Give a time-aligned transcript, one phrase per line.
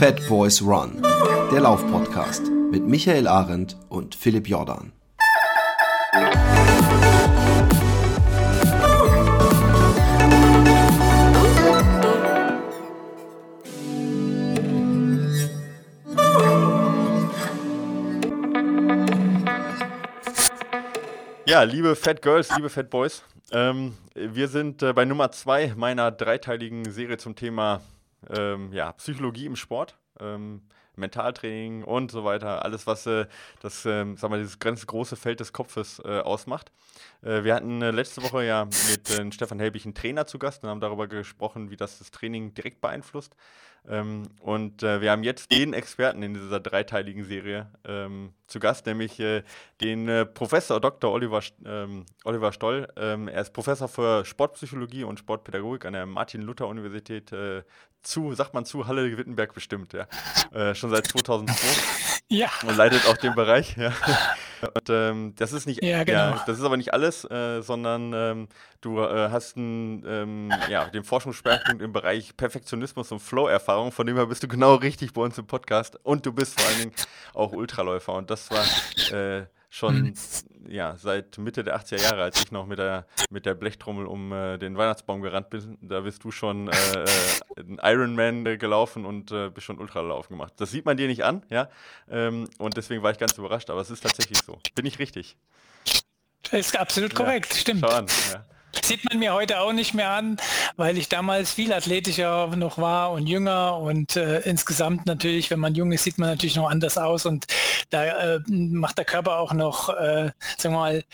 [0.00, 1.02] Fat Boys Run,
[1.52, 4.92] der Laufpodcast mit Michael Arendt und Philipp Jordan.
[21.44, 23.22] Ja, liebe Fat Girls, liebe Fat Boys,
[23.52, 27.82] ähm, wir sind äh, bei Nummer zwei meiner dreiteiligen Serie zum Thema
[28.28, 29.96] ähm, ja, Psychologie im Sport.
[30.18, 30.62] Ähm,
[30.96, 33.26] Mentaltraining und so weiter, alles, was äh,
[33.60, 36.70] das, äh, sagen wir, dieses ganz große Feld des Kopfes äh, ausmacht.
[37.22, 40.62] Äh, wir hatten äh, letzte Woche ja mit äh, Stefan Helbig einen Trainer zu Gast
[40.62, 43.34] und haben darüber gesprochen, wie das das Training direkt beeinflusst.
[43.88, 48.86] Ähm, und äh, wir haben jetzt den Experten in dieser dreiteiligen Serie ähm, zu Gast,
[48.86, 49.42] nämlich äh,
[49.80, 51.12] den äh, Professor Dr.
[51.12, 52.88] Oliver, ähm, Oliver Stoll.
[52.96, 57.32] Ähm, er ist Professor für Sportpsychologie und Sportpädagogik an der Martin-Luther-Universität
[58.02, 60.06] zu, sagt man zu, Halle Wittenberg bestimmt, ja.
[60.52, 62.09] Äh, schon seit 2002.
[62.30, 62.48] ja.
[62.66, 63.92] Und leitet auch den Bereich, ja.
[64.62, 66.18] Und ähm, das ist nicht, ja, genau.
[66.18, 68.48] ja, das ist aber nicht alles, äh, sondern ähm,
[68.80, 74.16] du äh, hast einen, ähm, ja, den Forschungsschwerpunkt im Bereich Perfektionismus und Flow-Erfahrung, von dem
[74.16, 76.92] her bist du genau richtig bei uns im Podcast und du bist vor allen Dingen
[77.34, 80.14] auch Ultraläufer und das war äh, schon mhm.
[80.68, 84.32] ja, seit Mitte der 80er Jahre, als ich noch mit der, mit der Blechtrommel um
[84.32, 87.06] äh, den Weihnachtsbaum gerannt bin, da bist du schon äh, äh,
[87.56, 90.54] ein Ironman gelaufen und äh, bist schon Ultralauf gemacht.
[90.56, 91.70] Das sieht man dir nicht an, ja.
[92.10, 94.58] Ähm, und deswegen war ich ganz überrascht, aber es ist tatsächlich so.
[94.74, 95.36] Bin ich richtig?
[96.42, 97.80] Das ist absolut korrekt, ja, stimmt.
[97.80, 98.44] Schau an, ja.
[98.84, 100.36] Sieht man mir heute auch nicht mehr an,
[100.76, 103.78] weil ich damals viel athletischer noch war und jünger.
[103.78, 107.26] Und äh, insgesamt natürlich, wenn man jung ist, sieht man natürlich noch anders aus.
[107.26, 107.46] Und
[107.90, 111.04] da äh, macht der Körper auch noch, äh, sagen wir mal,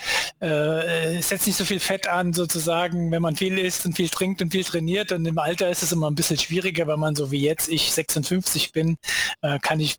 [0.41, 4.43] äh, setzt nicht so viel Fett an sozusagen, wenn man viel isst und viel trinkt
[4.43, 5.13] und viel trainiert.
[5.13, 7.93] Und im Alter ist es immer ein bisschen schwieriger, wenn man so wie jetzt, ich
[7.93, 8.97] 56 bin,
[9.43, 9.99] äh, kann ich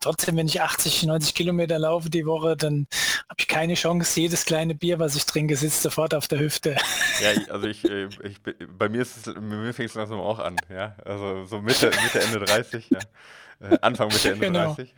[0.00, 2.86] trotzdem, wenn ich 80, 90 Kilometer laufe die Woche, dann
[3.28, 6.76] habe ich keine Chance, jedes kleine Bier, was ich trinke, sitzt sofort auf der Hüfte.
[7.20, 8.40] Ja, also ich, äh, ich,
[8.76, 10.96] bei mir ist es, mir fängt es langsam auch an, ja.
[11.04, 12.98] Also so Mitte, Mitte, Ende 30, ja.
[13.58, 14.74] Äh, Anfang Mitte Ende genau.
[14.74, 14.94] 30.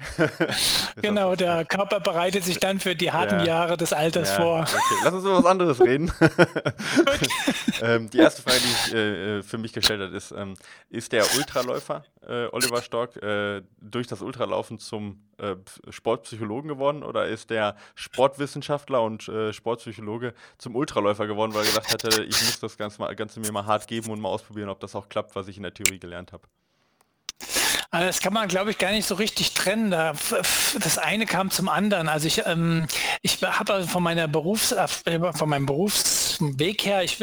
[1.02, 3.46] genau, der Körper bereitet sich dann für die harten ja.
[3.46, 4.60] Jahre des Alters ja, vor.
[4.62, 4.94] Okay.
[5.04, 6.12] Lass uns über was anderes reden.
[7.82, 10.54] ähm, die erste Frage, die ich äh, für mich gestellt habe, ist, ähm,
[10.90, 15.54] ist der Ultraläufer äh, Oliver Stork äh, durch das Ultralaufen zum äh,
[15.88, 21.92] Sportpsychologen geworden oder ist der Sportwissenschaftler und äh, Sportpsychologe zum Ultraläufer geworden, weil er gesagt
[21.92, 24.80] hatte, ich muss das Ganze, mal, Ganze mir mal hart geben und mal ausprobieren, ob
[24.80, 26.42] das auch klappt, was ich in der Theorie gelernt habe?
[27.90, 29.90] Also das kann man, glaube ich, gar nicht so richtig trennen.
[29.90, 32.08] Das eine kam zum anderen.
[32.08, 32.86] Also ich, ähm,
[33.22, 34.86] ich habe also von meiner Berufs, äh,
[35.32, 37.18] von meinem Berufsweg her, ich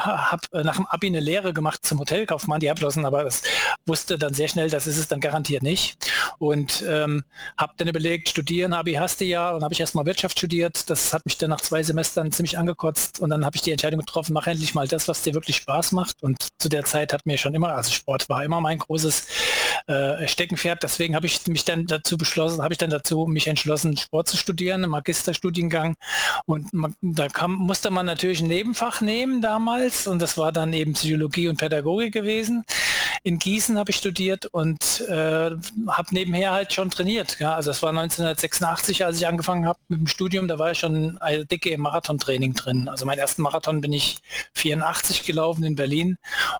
[0.00, 3.42] habe äh, nach dem Abi eine Lehre gemacht zum Hotelkaufmann, die abschlossen, aber das
[3.86, 6.10] wusste dann sehr schnell, das ist es dann garantiert nicht.
[6.38, 7.24] Und ähm,
[7.56, 10.88] habe dann überlegt, studieren, Abi hast du ja, und habe ich erstmal Wirtschaft studiert.
[10.90, 14.00] Das hat mich dann nach zwei Semestern ziemlich angekotzt und dann habe ich die Entscheidung
[14.00, 16.22] getroffen, mach endlich mal das, was dir wirklich Spaß macht.
[16.22, 19.26] Und zu der Zeit hat mir schon immer, also Sport war immer mein großes
[19.86, 20.82] äh, Steckenpferd.
[20.82, 24.36] Deswegen habe ich mich dann dazu beschlossen, habe ich dann dazu mich entschlossen, Sport zu
[24.36, 25.96] studieren, einen Magisterstudiengang.
[26.46, 30.72] Und man, da kam, musste man natürlich ein Nebenfach nehmen damals und das war dann
[30.72, 32.64] eben Psychologie und Pädagogik gewesen.
[33.22, 37.38] In Gießen habe ich studiert und äh, habe nebenher halt schon trainiert.
[37.38, 37.54] Ja.
[37.54, 41.18] Also das war 1986, als ich angefangen habe mit dem Studium, da war ich schon
[41.18, 42.88] eine dicke Marathontraining drin.
[42.88, 44.18] Also meinen ersten Marathon bin ich
[44.54, 46.16] 84 gelaufen in Berlin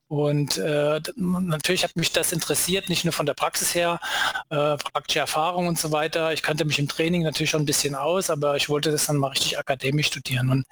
[0.08, 3.98] und äh, natürlich hat mich das interessiert, nicht nur von der Praxis her,
[4.50, 6.34] äh, praktische Erfahrung und so weiter.
[6.34, 9.16] Ich kannte mich im Training natürlich schon ein bisschen aus, aber ich wollte das dann
[9.16, 10.50] mal richtig akademisch studieren.
[10.50, 10.66] Und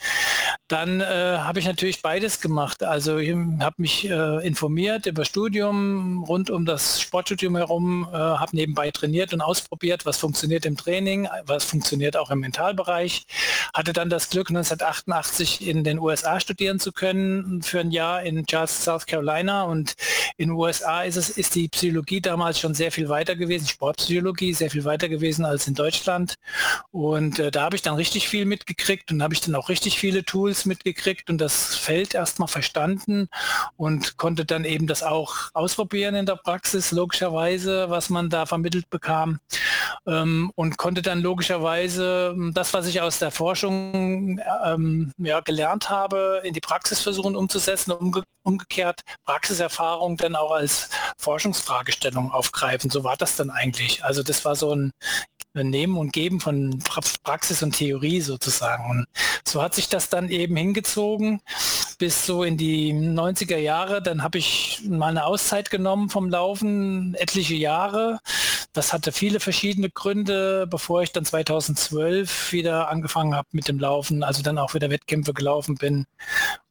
[0.68, 1.04] dann äh,
[1.38, 2.82] habe ich natürlich beides gemacht.
[2.82, 5.77] Also ich habe mich äh, informiert über Studium
[6.26, 11.28] rund um das Sportstudium herum, äh, habe nebenbei trainiert und ausprobiert, was funktioniert im Training,
[11.44, 13.26] was funktioniert auch im Mentalbereich.
[13.74, 18.46] Hatte dann das Glück, 1988 in den USA studieren zu können für ein Jahr in
[18.46, 19.64] Charleston, South Carolina.
[19.64, 19.94] Und
[20.36, 24.54] in den USA ist es ist die Psychologie damals schon sehr viel weiter gewesen, Sportpsychologie
[24.54, 26.34] sehr viel weiter gewesen als in Deutschland.
[26.92, 29.98] Und äh, da habe ich dann richtig viel mitgekriegt und habe ich dann auch richtig
[29.98, 33.28] viele Tools mitgekriegt und das Feld erst erstmal verstanden
[33.76, 38.88] und konnte dann eben das auch ausprobieren in der Praxis, logischerweise, was man da vermittelt
[38.88, 39.38] bekam
[40.06, 45.90] ähm, und konnte dann logischerweise ähm, das, was ich aus der Forschung ähm, ja, gelernt
[45.90, 50.88] habe, in die Praxis versuchen umzusetzen, umge umgekehrt Praxiserfahrung dann auch als
[51.18, 52.88] Forschungsfragestellung aufgreifen.
[52.88, 54.02] So war das dann eigentlich.
[54.04, 54.90] Also das war so ein
[55.52, 56.78] Nehmen und Geben von
[57.24, 58.88] Praxis und Theorie sozusagen.
[58.88, 59.06] Und
[59.46, 61.42] so hat sich das dann eben hingezogen
[61.98, 64.00] bis so in die 90er Jahre.
[64.00, 68.20] Dann habe ich mal eine Auszeit genommen vom Laufen, etliche Jahre.
[68.72, 74.22] Das hatte viele verschiedene Gründe, bevor ich dann 2012 wieder angefangen habe mit dem Laufen,
[74.22, 76.06] also dann auch wieder Wettkämpfe gelaufen bin.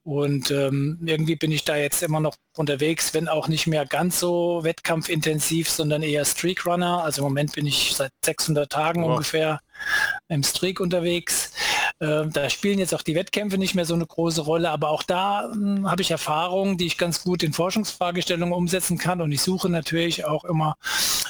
[0.03, 4.21] Und ähm, irgendwie bin ich da jetzt immer noch unterwegs, wenn auch nicht mehr ganz
[4.21, 7.03] so wettkampfintensiv, sondern eher Streakrunner.
[7.03, 9.12] Also im Moment bin ich seit 600 Tagen wow.
[9.12, 9.59] ungefähr
[10.27, 11.51] im Streak unterwegs.
[12.00, 15.03] Äh, da spielen jetzt auch die Wettkämpfe nicht mehr so eine große Rolle, aber auch
[15.03, 19.41] da hm, habe ich Erfahrungen, die ich ganz gut in Forschungsfragestellungen umsetzen kann und ich
[19.41, 20.75] suche natürlich auch immer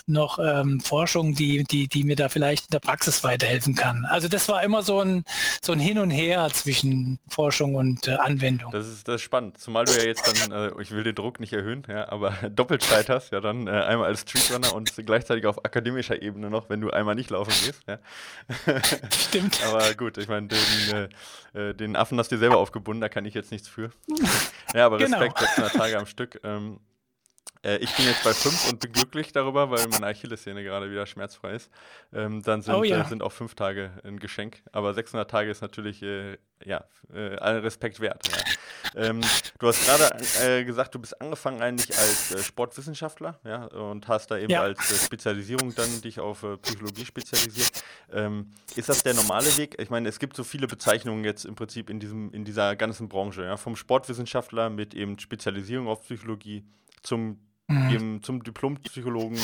[0.08, 4.06] noch ähm, Forschung, die, die, die mir da vielleicht in der Praxis weiterhelfen kann.
[4.06, 5.24] Also das war immer so ein,
[5.62, 8.72] so ein Hin und Her zwischen Forschung und äh, Anwendung.
[8.72, 11.40] Das ist, das ist spannend, zumal du ja jetzt dann, äh, ich will den Druck
[11.40, 15.64] nicht erhöhen, ja, aber Doppelzeit hast, ja dann äh, einmal als Streetrunner und gleichzeitig auf
[15.66, 17.82] akademischer Ebene noch, wenn du einmal nicht laufen gehst.
[17.88, 18.00] Ja.
[19.14, 19.60] Stimmt.
[19.66, 21.10] aber gut, ich meine, den,
[21.54, 23.92] äh, äh, den Affen hast du dir selber aufgebunden, da kann ich jetzt nichts für.
[24.74, 25.20] ja, aber genau.
[25.20, 25.68] Respekt, genau.
[25.68, 26.40] 600 Tage am Stück.
[26.44, 26.80] Ähm,
[27.64, 31.06] äh, ich bin jetzt bei 5 und bin glücklich darüber, weil meine Achillessehne gerade wieder
[31.06, 31.72] schmerzfrei ist.
[32.14, 33.02] Ähm, dann sind, oh, ja.
[33.02, 34.62] äh, sind auch 5 Tage ein Geschenk.
[34.72, 36.84] Aber 600 Tage ist natürlich, äh, ja,
[37.14, 38.28] äh, allen Respekt wert.
[38.28, 39.08] Ja.
[39.10, 39.22] Ähm,
[39.60, 40.10] du hast gerade
[40.44, 44.62] äh, gesagt, du bist angefangen eigentlich als äh, Sportwissenschaftler ja, und hast da eben ja.
[44.62, 47.84] als Spezialisierung dann dich auf Psychologie spezialisiert.
[48.12, 49.76] Ähm, ist das der normale Weg?
[49.80, 53.10] Ich meine, es gibt so viele Bezeichnungen jetzt im Prinzip in, diesem, in dieser ganzen
[53.10, 53.44] Branche.
[53.44, 53.58] Ja?
[53.58, 56.66] Vom Sportwissenschaftler mit eben Spezialisierung auf Psychologie
[57.02, 57.40] zum.
[57.70, 59.40] Eben zum Diplompsychologen.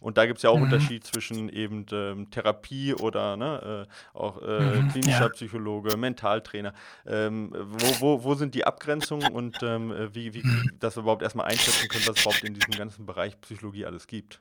[0.00, 0.64] Und da gibt es ja auch mhm.
[0.64, 4.88] Unterschied zwischen eben ähm, Therapie oder ne, äh, auch äh, mhm.
[4.88, 5.28] klinischer ja.
[5.28, 6.74] Psychologe, Mentaltrainer.
[7.06, 10.72] Ähm, wo, wo, wo sind die Abgrenzungen und ähm, wie, wie mhm.
[10.80, 14.40] das überhaupt erstmal einschätzen können, was es überhaupt in diesem ganzen Bereich Psychologie alles gibt?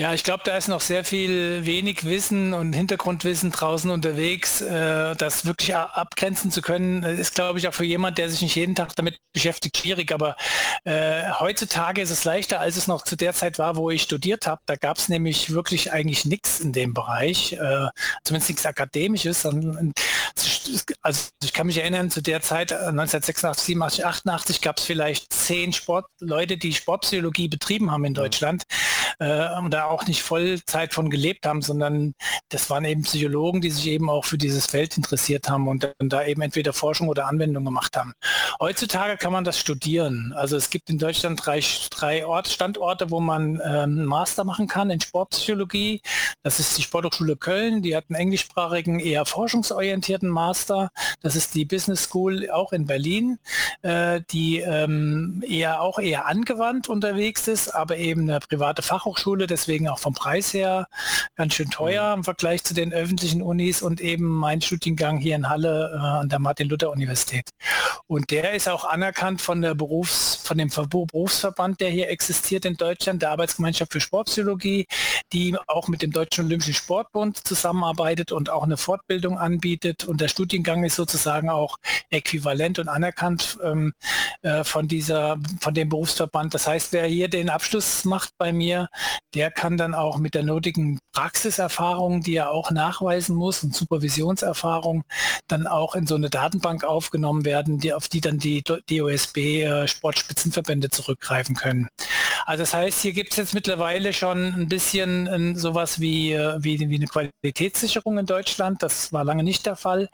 [0.00, 0.14] Ja.
[0.14, 4.62] Ich glaube, da ist noch sehr viel wenig Wissen und Hintergrundwissen draußen unterwegs.
[4.62, 8.54] Äh, das wirklich abgrenzen zu können, ist, glaube ich, auch für jemand, der sich nicht
[8.54, 10.10] jeden Tag damit beschäftigt, schwierig.
[10.12, 10.36] Aber
[10.84, 14.46] äh, heutzutage ist es leichter, als es noch zu der Zeit war, wo ich studiert
[14.46, 14.62] habe.
[14.64, 17.88] Da gab es nämlich wirklich eigentlich nichts in dem Bereich, äh,
[18.24, 19.44] zumindest nichts Akademisches.
[21.02, 25.74] Also ich kann mich erinnern, zu der Zeit, 1986, 87, 88, gab es vielleicht zehn
[25.74, 28.62] Sportleute, die Sportpsychologie betrieben haben in Deutschland.
[29.18, 32.14] Äh, und da auch nicht Vollzeit von gelebt haben, sondern
[32.48, 36.08] das waren eben Psychologen, die sich eben auch für dieses Feld interessiert haben und dann
[36.08, 38.12] da eben entweder Forschung oder Anwendung gemacht haben.
[38.60, 40.32] Heutzutage kann man das studieren.
[40.34, 41.60] Also es gibt in Deutschland drei,
[41.90, 46.02] drei Ort, Standorte, wo man ähm, Master machen kann in Sportpsychologie.
[46.42, 50.90] Das ist die Sporthochschule Köln, die hat einen englischsprachigen, eher forschungsorientierten Master.
[51.22, 53.38] Das ist die Business School auch in Berlin,
[53.82, 59.69] äh, die ähm, eher auch eher angewandt unterwegs ist, aber eben eine private Fachhochschule, deswegen
[59.70, 60.88] deswegen auch vom Preis her
[61.36, 62.20] ganz schön teuer mhm.
[62.20, 66.28] im Vergleich zu den öffentlichen Unis und eben mein Studiengang hier in Halle äh, an
[66.28, 67.50] der Martin-Luther-Universität.
[68.08, 72.76] Und der ist auch anerkannt von der Berufs, von dem Berufsverband, der hier existiert in
[72.76, 74.86] Deutschland, der Arbeitsgemeinschaft für Sportpsychologie,
[75.32, 80.04] die auch mit dem Deutschen Olympischen Sportbund zusammenarbeitet und auch eine Fortbildung anbietet.
[80.04, 81.76] Und der Studiengang ist sozusagen auch
[82.10, 83.92] äquivalent und anerkannt ähm,
[84.42, 86.54] äh, von dieser, von dem Berufsverband.
[86.54, 88.88] Das heißt, wer hier den Abschluss macht bei mir,
[89.34, 95.04] der kann dann auch mit der nötigen Praxiserfahrung, die er auch nachweisen muss und Supervisionserfahrung,
[95.48, 99.86] dann auch in so eine Datenbank aufgenommen werden, die, auf die dann die DOSB äh,
[99.86, 101.88] Sportspitzenverbände zurückgreifen können.
[102.46, 106.56] Also das heißt, hier gibt es jetzt mittlerweile schon ein bisschen äh, sowas wie, äh,
[106.60, 108.82] wie, wie eine Qualitätssicherung in Deutschland.
[108.82, 110.08] Das war lange nicht der Fall.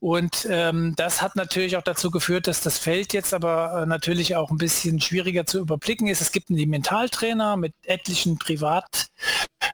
[0.00, 4.36] Und ähm, das hat natürlich auch dazu geführt, dass das Feld jetzt aber äh, natürlich
[4.36, 6.20] auch ein bisschen schwieriger zu überblicken ist.
[6.20, 9.06] Es gibt einen Mentaltrainer mit etlichen privat,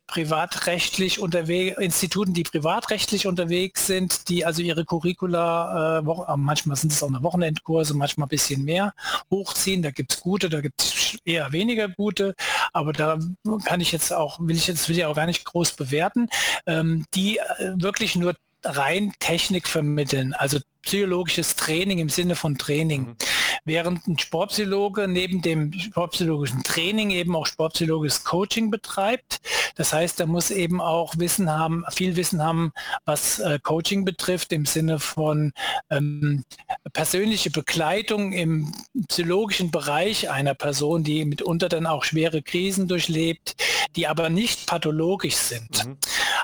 [0.07, 6.93] privatrechtlich unterwegs, Instituten, die privatrechtlich unterwegs sind, die also ihre Curricula, äh, äh manchmal sind
[6.93, 8.95] es auch eine Wochenendkurse, manchmal ein bisschen mehr
[9.31, 9.83] hochziehen.
[9.83, 12.35] Da gibt es gute, da gibt es eher weniger gute,
[12.73, 13.19] aber da
[13.65, 16.29] kann ich jetzt auch, will ich jetzt will ich auch gar nicht groß bewerten,
[16.67, 23.02] ähm, die äh, wirklich nur rein Technik vermitteln, also psychologisches Training im Sinne von Training.
[23.02, 23.16] Mhm.
[23.64, 29.40] Während ein Sportpsychologe neben dem sportpsychologischen Training eben auch sportpsychologisches Coaching betreibt.
[29.76, 32.73] Das heißt, er muss eben auch Wissen haben, viel Wissen haben,
[33.04, 35.52] was äh, Coaching betrifft, im Sinne von
[35.90, 36.45] ähm,
[36.92, 38.73] persönliche Begleitung im
[39.09, 43.54] psychologischen Bereich einer Person, die mitunter dann auch schwere Krisen durchlebt,
[43.95, 45.87] die aber nicht pathologisch sind.
[45.87, 45.97] Mhm.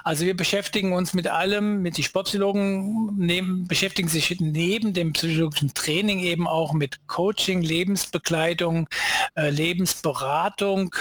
[0.04, 5.74] Also wir beschäftigen uns mit allem, mit die Sportpsychologen nehmen, beschäftigen sich neben dem psychologischen
[5.74, 8.88] Training eben auch mit Coaching, Lebensbegleitung,
[9.34, 10.94] äh, Lebensberatung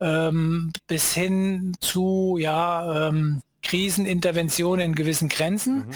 [0.00, 5.86] ähm, bis hin zu ja ähm, Krisenintervention in gewissen Grenzen.
[5.86, 5.92] Mhm.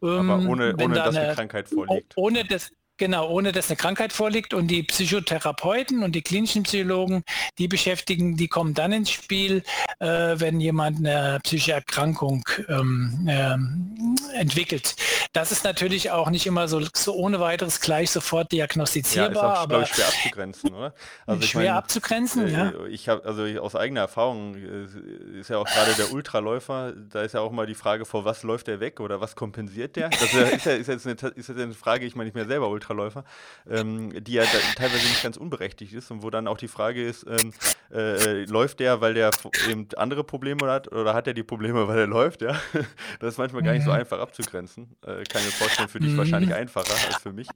[0.00, 2.12] Aber ähm, ohne, ohne dass eine, die Krankheit vorliegt.
[2.16, 4.54] Ohne das, Genau, ohne dass eine Krankheit vorliegt.
[4.54, 7.24] Und die Psychotherapeuten und die klinischen Psychologen,
[7.58, 9.64] die beschäftigen, die kommen dann ins Spiel,
[9.98, 14.94] äh, wenn jemand eine psychische Erkrankung ähm, ähm, entwickelt.
[15.32, 19.42] Das ist natürlich auch nicht immer so, so ohne weiteres gleich sofort diagnostizierbar.
[19.42, 20.94] Ja, ist auch, aber schwer abzugrenzen, oder?
[21.26, 22.72] Also schwer mein, abzugrenzen, äh, ja.
[22.88, 27.34] Ich habe, also aus eigener Erfahrung äh, ist ja auch gerade der Ultraläufer, da ist
[27.34, 30.10] ja auch mal die Frage, vor was läuft der weg oder was kompensiert der?
[30.10, 32.34] Das ist, ja, ist, ja, ist, jetzt, eine, ist jetzt eine Frage, ich meine, ich
[32.34, 32.91] bin ja selber Ultraläufer.
[32.92, 33.24] Ultraläufer,
[33.68, 34.44] ähm, die ja
[34.76, 37.52] teilweise nicht ganz unberechtigt ist und wo dann auch die Frage ist, ähm,
[37.92, 39.30] äh, läuft der, weil der
[39.68, 42.60] eben andere Probleme hat oder hat er die Probleme, weil er läuft, ja?
[43.20, 43.98] Das ist manchmal gar nicht so mhm.
[43.98, 44.96] einfach abzugrenzen.
[45.02, 46.18] Äh, kann ich mir vorstellen, für dich mhm.
[46.18, 47.48] wahrscheinlich einfacher als für mich.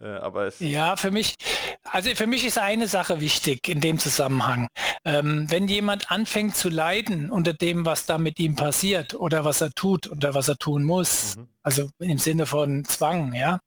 [0.00, 1.34] Äh, aber es ja, für mich,
[1.84, 4.68] also für mich ist eine Sache wichtig in dem Zusammenhang.
[5.04, 9.60] Ähm, wenn jemand anfängt zu leiden unter dem, was da mit ihm passiert oder was
[9.60, 11.48] er tut oder was er tun muss, mhm.
[11.62, 13.60] also im Sinne von Zwang, ja,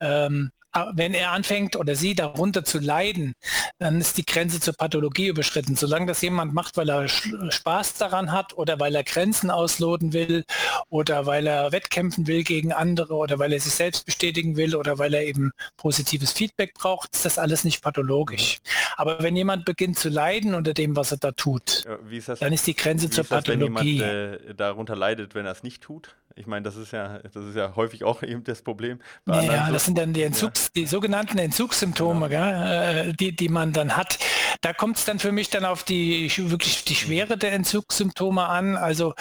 [0.00, 0.50] ähm,
[0.94, 3.34] wenn er anfängt oder sie darunter zu leiden,
[3.78, 5.76] dann ist die Grenze zur Pathologie überschritten.
[5.76, 10.44] Solange das jemand macht, weil er Spaß daran hat oder weil er Grenzen ausloten will
[10.88, 14.98] oder weil er wettkämpfen will gegen andere oder weil er sich selbst bestätigen will oder
[14.98, 18.58] weil er eben positives Feedback braucht, ist das alles nicht pathologisch.
[18.58, 18.70] Mhm.
[18.96, 22.38] Aber wenn jemand beginnt zu leiden unter dem, was er da tut, ja, ist das,
[22.40, 24.00] dann ist die Grenze zur ist das, Pathologie.
[24.00, 26.14] Wenn jemand äh, darunter leidet, wenn er es nicht tut?
[26.38, 29.00] Ich meine, das ist ja, das ist ja häufig auch eben das Problem.
[29.26, 30.82] ja, das sind dann die, Entzugs, ja.
[30.82, 32.46] die sogenannten Entzugssymptome, genau.
[32.46, 34.18] äh, die, die man dann hat.
[34.60, 38.76] Da kommt es dann für mich dann auf die wirklich die Schwere der Entzugssymptome an.
[38.76, 39.14] Also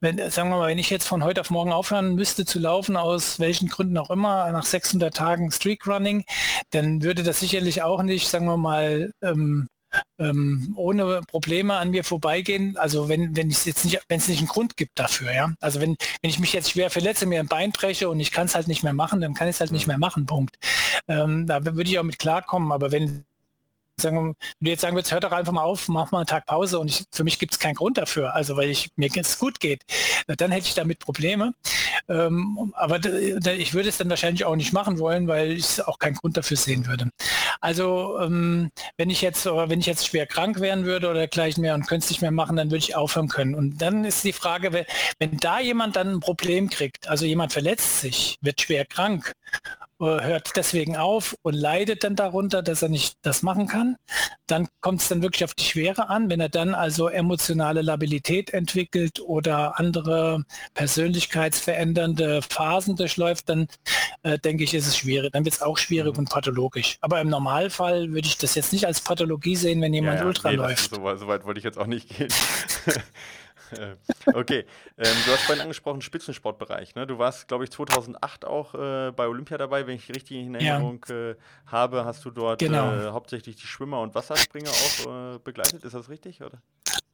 [0.00, 2.96] wenn, sagen wir mal, wenn ich jetzt von heute auf morgen aufhören müsste zu laufen,
[2.96, 6.24] aus welchen Gründen auch immer, nach 600 Tagen Streak Running,
[6.70, 9.68] dann würde das sicherlich auch nicht, sagen wir mal, ähm,
[10.18, 12.76] ähm, ohne Probleme an mir vorbeigehen.
[12.76, 15.52] Also wenn, wenn es jetzt nicht, wenn es nicht einen Grund gibt dafür, ja.
[15.60, 18.46] Also wenn, wenn ich mich jetzt schwer verletze, mir ein Bein breche und ich kann
[18.46, 20.56] es halt nicht mehr machen, dann kann ich es halt nicht mehr machen, Punkt.
[21.08, 23.24] Ähm, da würde ich auch mit klarkommen, aber wenn
[24.00, 26.46] sagen, wenn du jetzt sagen würdest, hör doch einfach mal auf, mach mal einen Tag
[26.46, 29.38] Pause und ich, für mich gibt es keinen Grund dafür, also weil ich mir es
[29.38, 29.82] gut geht,
[30.26, 31.52] dann hätte ich damit Probleme.
[32.08, 36.14] Ähm, aber ich würde es dann wahrscheinlich auch nicht machen wollen, weil ich auch keinen
[36.14, 37.10] Grund dafür sehen würde.
[37.60, 41.74] Also ähm, wenn ich jetzt wenn ich jetzt schwer krank werden würde oder gleich mehr
[41.74, 43.54] und könnte es nicht mehr machen, dann würde ich aufhören können.
[43.54, 44.84] Und dann ist die Frage, wenn,
[45.18, 49.32] wenn da jemand dann ein Problem kriegt, also jemand verletzt sich, wird schwer krank
[49.98, 53.96] hört deswegen auf und leidet dann darunter, dass er nicht das machen kann.
[54.46, 56.28] Dann kommt es dann wirklich auf die Schwere an.
[56.28, 63.68] Wenn er dann also emotionale Labilität entwickelt oder andere persönlichkeitsverändernde Phasen durchläuft, dann
[64.22, 65.32] äh, denke ich, ist es schwierig.
[65.32, 66.20] Dann wird es auch schwierig mhm.
[66.20, 66.98] und pathologisch.
[67.00, 70.26] Aber im Normalfall würde ich das jetzt nicht als Pathologie sehen, wenn jemand ja, ja,
[70.26, 70.94] Ultra nee, läuft.
[70.94, 72.28] So, so weit wollte ich jetzt auch nicht gehen.
[74.34, 74.64] Okay,
[74.98, 76.94] ähm, du hast vorhin angesprochen, Spitzensportbereich.
[76.94, 77.06] Ne?
[77.06, 81.04] Du warst, glaube ich, 2008 auch äh, bei Olympia dabei, wenn ich richtig in Erinnerung
[81.08, 81.30] ja.
[81.30, 82.04] äh, habe.
[82.04, 82.92] Hast du dort genau.
[82.92, 85.84] äh, hauptsächlich die Schwimmer und Wasserspringer auch äh, begleitet?
[85.84, 86.42] Ist das richtig?
[86.42, 86.60] Oder?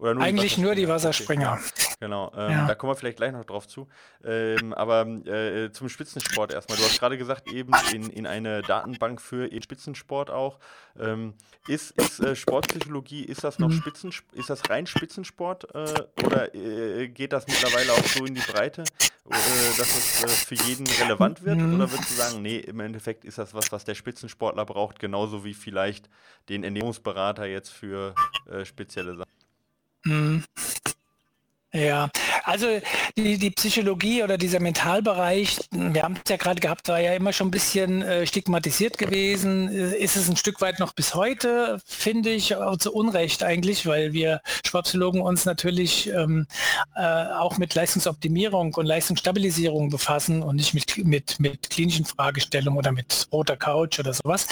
[0.03, 1.53] Oder nur Eigentlich die nur die Wasserspringer.
[1.53, 1.95] Okay.
[2.01, 2.67] Genau, ähm, ja.
[2.67, 3.87] da kommen wir vielleicht gleich noch drauf zu.
[4.25, 6.77] Ähm, aber äh, zum Spitzensport erstmal.
[6.77, 10.59] Du hast gerade gesagt, eben in, in eine Datenbank für Spitzensport auch.
[10.99, 11.35] Ähm,
[11.69, 13.75] ist ist äh, Sportpsychologie, ist das noch mhm.
[13.75, 18.41] Spitzensport, ist das rein Spitzensport äh, oder äh, geht das mittlerweile auch so in die
[18.41, 21.59] Breite, äh, dass es äh, für jeden relevant wird?
[21.59, 21.77] Mhm.
[21.77, 25.45] Oder würdest du sagen, nee, im Endeffekt ist das was, was der Spitzensportler braucht, genauso
[25.45, 26.11] wie vielleicht
[26.49, 28.17] den Ernährungsberater jetzt für
[28.65, 29.42] spezielle Sachen?
[30.05, 30.45] Mhm.
[31.75, 32.11] Ja,
[32.45, 32.67] also
[33.17, 37.33] die, die Psychologie oder dieser Mentalbereich, wir haben es ja gerade gehabt, war ja immer
[37.33, 39.71] schon ein bisschen äh, stigmatisiert gewesen.
[39.73, 44.13] Äh, ist es ein Stück weit noch bis heute, finde ich, zu Unrecht eigentlich, weil
[44.13, 46.47] wir Sportpsychologen uns natürlich ähm,
[46.95, 52.93] äh, auch mit Leistungsoptimierung und Leistungsstabilisierung befassen und nicht mit, mit, mit klinischen Fragestellungen oder
[52.93, 54.47] mit roter Couch oder sowas.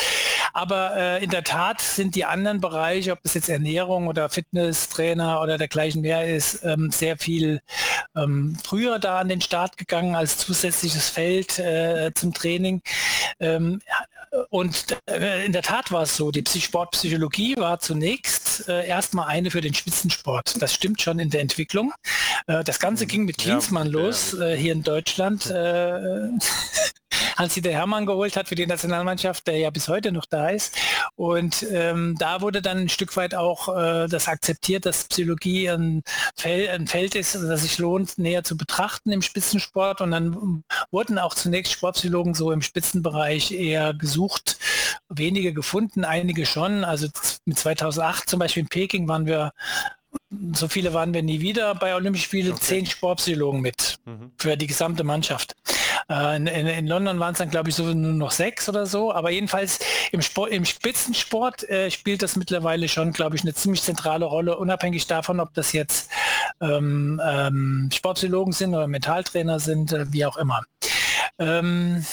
[0.53, 5.41] Aber äh, in der Tat sind die anderen Bereiche, ob es jetzt Ernährung oder Fitnesstrainer
[5.41, 7.61] oder dergleichen mehr ist, ähm, sehr viel
[8.17, 12.83] ähm, früher da an den Start gegangen als zusätzliches Feld äh, zum Training.
[13.39, 13.81] Ähm,
[14.51, 19.51] und äh, in der Tat war es so, die Sportpsychologie war zunächst äh, erstmal eine
[19.51, 20.61] für den Spitzensport.
[20.63, 21.93] Das stimmt schon in der Entwicklung.
[22.47, 23.09] Äh, das Ganze mhm.
[23.09, 25.53] ging mit Klinsmann ja, los äh, hier in Deutschland.
[27.37, 30.77] Hans-Dieter Hermann geholt hat für die Nationalmannschaft, der ja bis heute noch da ist.
[31.17, 36.03] Und ähm, da wurde dann ein Stück weit auch äh, das akzeptiert, dass Psychologie ein,
[36.37, 40.01] Fel ein Feld ist, das sich lohnt, näher zu betrachten im Spitzensport.
[40.01, 44.59] Und dann wurden auch zunächst Sportpsychologen so im Spitzenbereich eher gesucht,
[45.09, 46.85] wenige gefunden, einige schon.
[46.85, 47.09] Also
[47.45, 49.53] mit 2008 zum Beispiel in Peking waren wir
[50.53, 52.61] so viele waren wir nie wieder bei Olympischen Spielen, okay.
[52.61, 54.33] zehn Sportpsychologen mit mhm.
[54.37, 55.55] für die gesamte Mannschaft.
[56.11, 59.15] Äh, in, in, London waren es dann, glaube ich, so nur noch sechs oder so.
[59.15, 59.79] Aber jedenfalls
[60.11, 64.59] im, Sport, im Spitzensport äh, spielt das mittlerweile schon, glaube ich, eine ziemlich zentrale Rolle,
[64.59, 66.11] unabhängig davon, ob das jetzt
[66.61, 70.63] ähm, ähm, Sportpsychologen sind oder Mentaltrainer sind, äh, wie auch immer.
[71.41, 72.05] Ähm,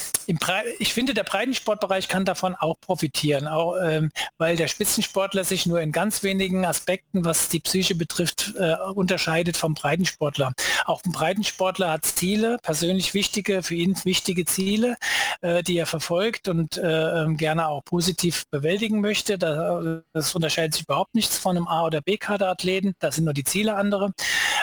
[0.80, 5.82] ich finde, der Breitensportbereich kann davon auch profitieren, auch, ähm, weil der Spitzensportler sich nur
[5.82, 10.54] in ganz wenigen Aspekten, was die Psyche betrifft, äh, unterscheidet vom Breitensportler.
[10.86, 14.96] Auch ein Breitensportler hat Ziele, persönlich wichtige, für ihn wichtige Ziele,
[15.42, 19.38] äh, die er verfolgt und äh, ähm, gerne auch positiv bewältigen möchte.
[19.38, 22.94] Da, das unterscheidet sich überhaupt nichts von einem A- oder B-Kader-Athleten.
[23.00, 24.14] Da sind nur die Ziele andere.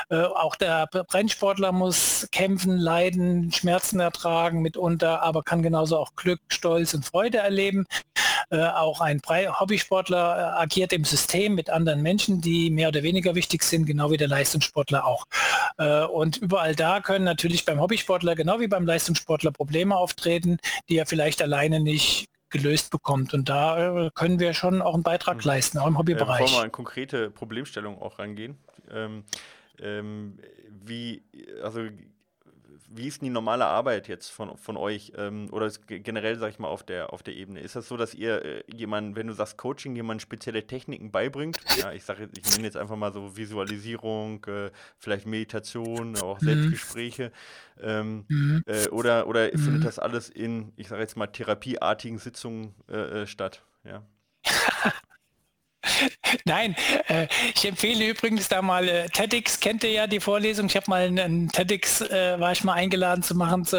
[0.09, 6.15] Äh, auch der Breitensportler muss kämpfen, leiden, Schmerzen ertragen Tagen mitunter, aber kann genauso auch
[6.17, 7.87] Glück, Stolz und Freude erleben.
[8.51, 13.35] Äh, auch ein Hobbysportler äh, agiert im System mit anderen Menschen, die mehr oder weniger
[13.35, 15.25] wichtig sind, genau wie der Leistungssportler auch.
[15.79, 20.59] Äh, und überall da können natürlich beim Hobbysportler genau wie beim Leistungssportler Probleme auftreten,
[20.89, 23.35] die er vielleicht alleine nicht gelöst bekommt.
[23.35, 25.49] Und da äh, können wir schon auch einen Beitrag mhm.
[25.49, 26.41] leisten, auch im Hobbybereich.
[26.41, 28.59] Äh, bevor wir an konkrete Problemstellungen auch rangehen,
[28.93, 29.25] ähm,
[29.81, 30.39] ähm,
[30.85, 31.23] wie,
[31.63, 31.89] also
[32.97, 36.59] wie ist denn die normale Arbeit jetzt von, von euch ähm, oder generell, sag ich
[36.59, 37.61] mal, auf der, auf der Ebene?
[37.61, 41.59] Ist das so, dass ihr äh, jemand, wenn du sagst Coaching, jemand spezielle Techniken beibringt?
[41.79, 46.47] Ja, ich sage, ich nenne jetzt einfach mal so Visualisierung, äh, vielleicht Meditation, auch mhm.
[46.47, 47.33] Selbstgespräche.
[47.81, 48.63] Ähm, mhm.
[48.67, 49.59] äh, oder oder mhm.
[49.59, 53.63] findet das alles in, ich sage jetzt mal, therapieartigen Sitzungen äh, äh, statt?
[53.85, 54.05] Ja.
[56.45, 56.77] Nein,
[57.09, 60.67] äh, ich empfehle übrigens da mal äh, TEDx, kennt ihr ja die Vorlesung.
[60.67, 63.77] Ich habe mal einen TEDx, äh, war ich mal eingeladen zu machen, zu,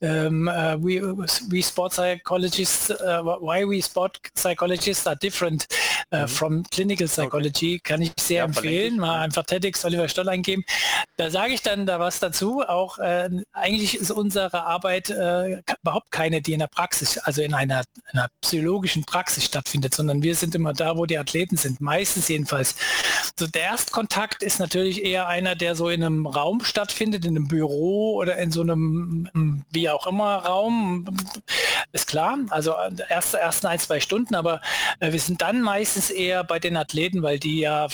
[0.00, 1.16] äh, ähm, äh, we,
[1.48, 2.94] we Sport Psychologists, äh,
[3.24, 5.66] Why We Sport Psychologists Are Different
[6.10, 6.28] mhm.
[6.28, 7.76] from Clinical Psychology.
[7.76, 7.80] Okay.
[7.84, 8.98] Kann ich sehr ja, empfehlen.
[8.98, 10.64] Mal einfach TEDx Oliver Stoll eingeben.
[11.16, 12.62] Da sage ich dann da was dazu.
[12.62, 12.98] Auch
[13.52, 19.04] eigentlich ist unsere Arbeit überhaupt keine, die in der Praxis, also in einer, einer psychologischen
[19.04, 22.76] Praxis stattfindet, sondern wir sind immer da, wo die Athleten sind, meistens jedenfalls.
[23.38, 27.48] So der Erstkontakt ist natürlich eher einer, der so in einem Raum stattfindet, in einem
[27.48, 31.06] Büro oder in so einem wie auch immer Raum.
[31.92, 32.74] Ist klar, also
[33.08, 34.60] erste ersten ein, zwei Stunden, aber
[35.00, 37.88] äh, wir sind dann meistens eher bei den Athleten, weil die ja,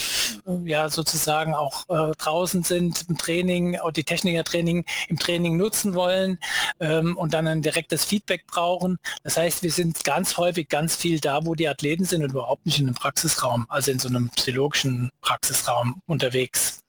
[0.64, 6.38] ja sozusagen auch äh, draußen sind im Training, auch die Technikertraining im Training nutzen wollen
[6.80, 8.98] ähm, und dann ein direktes Feedback brauchen.
[9.22, 12.66] Das heißt, wir sind ganz häufig ganz viel da, wo die Athleten sind und überhaupt
[12.66, 16.79] nicht in einem Praxisraum, also in so einem psychologischen Praxisraum unterwegs.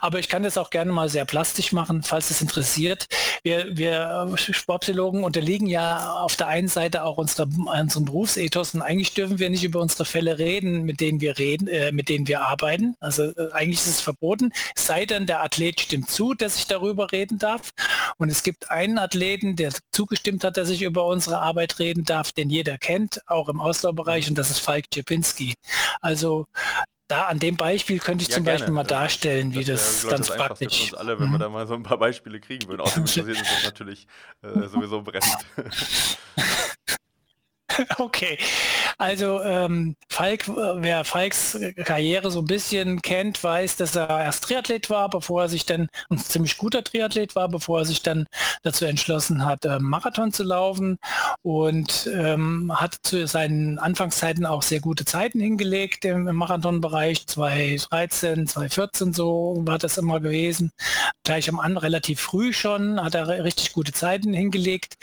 [0.00, 3.06] Aber ich kann das auch gerne mal sehr plastisch machen, falls es interessiert.
[3.42, 7.48] Wir, wir äh, Sportpsychologen unterliegen ja auf der einen Seite auch unserer,
[7.80, 11.68] unserem Berufsethos und eigentlich dürfen wir nicht über unsere Fälle reden, mit denen wir reden,
[11.68, 12.94] äh, mit denen wir arbeiten.
[13.00, 17.12] Also äh, eigentlich ist es verboten, sei denn der Athlet stimmt zu, dass ich darüber
[17.12, 17.70] reden darf.
[18.18, 22.32] Und es gibt einen Athleten, der zugestimmt hat, dass ich über unsere Arbeit reden darf,
[22.32, 25.54] den jeder kennt, auch im Ausdauerbereich, und das ist Falk Czepinski.
[26.00, 26.46] Also
[27.08, 28.58] da an dem Beispiel könnte ich ja, zum gerne.
[28.58, 30.76] Beispiel mal darstellen, wie das, das ganz praktisch.
[30.76, 31.32] Für uns alle, wenn mhm.
[31.32, 32.82] wir da mal so ein paar Beispiele kriegen würden.
[32.82, 34.06] Außerdem interessiert uns das natürlich
[34.42, 35.36] äh, sowieso brennend.
[37.98, 38.38] Okay,
[38.98, 44.90] also ähm, Falk, wer Falks Karriere so ein bisschen kennt, weiß, dass er erst Triathlet
[44.90, 48.26] war, bevor er sich dann, ein ziemlich guter Triathlet war, bevor er sich dann
[48.62, 50.98] dazu entschlossen hat, äh, Marathon zu laufen
[51.42, 58.46] und ähm, hat zu seinen Anfangszeiten auch sehr gute Zeiten hingelegt im, im Marathonbereich, 2013,
[58.46, 60.70] 2014 so war das immer gewesen.
[61.24, 64.94] Gleich am Anfang relativ früh schon hat er richtig gute Zeiten hingelegt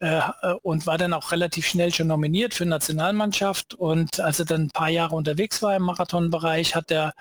[0.00, 0.20] äh,
[0.62, 3.74] und war dann auch relativ schnell schon nominiert für Nationalmannschaft.
[3.74, 7.14] Und als er dann ein paar Jahre unterwegs war im Marathonbereich, hat er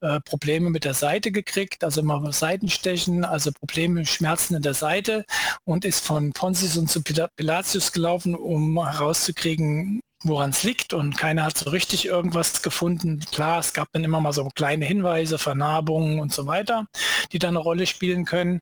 [0.00, 5.24] äh, Probleme mit der Seite gekriegt, also immer Seitenstechen, also Probleme, Schmerzen in der Seite
[5.64, 11.44] und ist von Ponsis und zu Pilatius gelaufen, um herauszukriegen, woran es liegt und keiner
[11.44, 13.20] hat so richtig irgendwas gefunden.
[13.30, 16.86] Klar, es gab dann immer mal so kleine Hinweise, Vernarbungen und so weiter,
[17.32, 18.60] die da eine Rolle spielen können.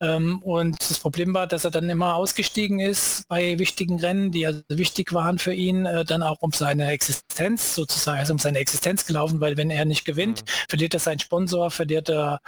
[0.00, 4.46] Ähm, und das Problem war, dass er dann immer ausgestiegen ist bei wichtigen Rennen, die
[4.46, 8.58] also wichtig waren für ihn, äh, dann auch um seine Existenz sozusagen, also um seine
[8.58, 10.50] Existenz gelaufen, weil wenn er nicht gewinnt, mhm.
[10.68, 12.40] verliert er seinen Sponsor, verliert er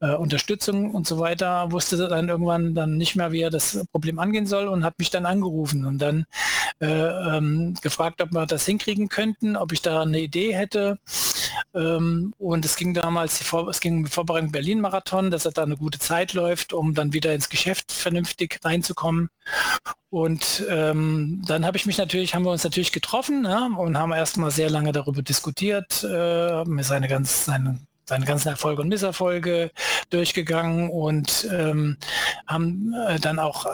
[0.00, 3.84] äh, Unterstützung und so weiter, wusste er dann irgendwann dann nicht mehr, wie er das
[3.92, 6.26] Problem angehen soll und hat mich dann angerufen und dann
[6.80, 10.98] äh, ähm, gefragt, ob wir das hinkriegen könnten, ob ich da eine Idee hätte.
[11.74, 16.32] Ähm, und es ging damals, es ging Vorbereitung Berlin-Marathon, dass er da eine gute Zeit
[16.32, 19.28] läuft, um dann wieder ins Geschäft vernünftig reinzukommen.
[20.10, 24.12] Und ähm, dann habe ich mich natürlich, haben wir uns natürlich getroffen ja, und haben
[24.12, 27.78] erstmal sehr lange darüber diskutiert, äh, mir seine ganz, seine
[28.08, 29.70] seine ganzen Erfolge und Misserfolge
[30.10, 31.96] durchgegangen und ähm,
[32.46, 33.66] haben äh, dann auch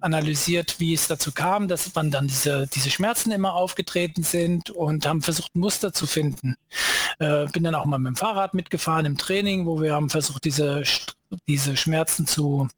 [0.00, 5.06] analysiert, wie es dazu kam, dass man dann diese, diese Schmerzen immer aufgetreten sind und
[5.06, 6.56] haben versucht, Muster zu finden.
[7.18, 10.44] Äh, bin dann auch mal mit dem Fahrrad mitgefahren im Training, wo wir haben versucht,
[10.44, 10.82] diese,
[11.46, 12.68] diese Schmerzen zu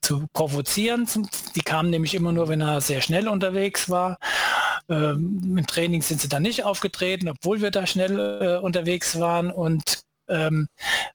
[0.00, 1.06] zu provozieren.
[1.54, 4.18] Die kamen nämlich immer nur, wenn er sehr schnell unterwegs war.
[4.88, 9.50] Ähm, Im Training sind sie dann nicht aufgetreten, obwohl wir da schnell äh, unterwegs waren.
[9.50, 10.68] Und ähm,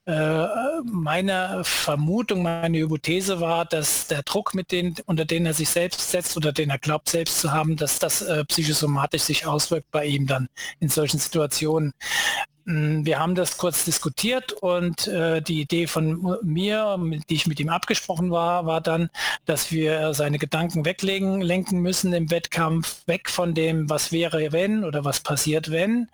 [0.06, 0.46] äh,
[0.84, 6.12] meine Vermutung, meine Hypothese war, dass der Druck, mit den, unter den er sich selbst
[6.12, 10.06] setzt oder den er glaubt selbst zu haben, dass das äh, psychosomatisch sich auswirkt bei
[10.06, 11.94] ihm dann in solchen Situationen.
[12.66, 16.98] Mm, wir haben das kurz diskutiert und äh, die Idee von mir,
[17.30, 19.10] die ich mit ihm abgesprochen war, war dann,
[19.46, 24.84] dass wir seine Gedanken weglegen, lenken müssen im Wettkampf, weg von dem, was wäre wenn
[24.84, 26.10] oder was passiert wenn,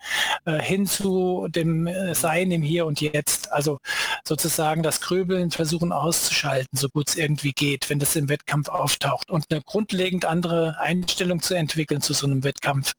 [0.46, 3.52] äh, hin zu dem äh, Sein im Hier und Jetzt.
[3.52, 3.78] Also
[4.26, 9.30] sozusagen das Grübeln versuchen auszuschalten, so gut es irgendwie geht, wenn das im Wettkampf auftaucht
[9.30, 12.94] und eine grundlegend andere Einstellung zu entwickeln zu so einem Wettkampf.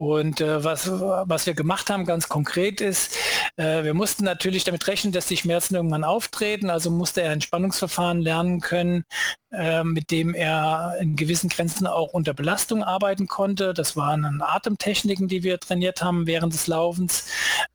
[0.00, 3.18] Und äh, was, was wir gemacht haben ganz konkret ist,
[3.58, 6.70] äh, wir mussten natürlich damit rechnen, dass die Schmerzen irgendwann auftreten.
[6.70, 9.04] Also musste er Entspannungsverfahren lernen können,
[9.52, 13.74] äh, mit dem er in gewissen Grenzen auch unter Belastung arbeiten konnte.
[13.74, 17.26] Das waren dann Atemtechniken, die wir trainiert haben während des Laufens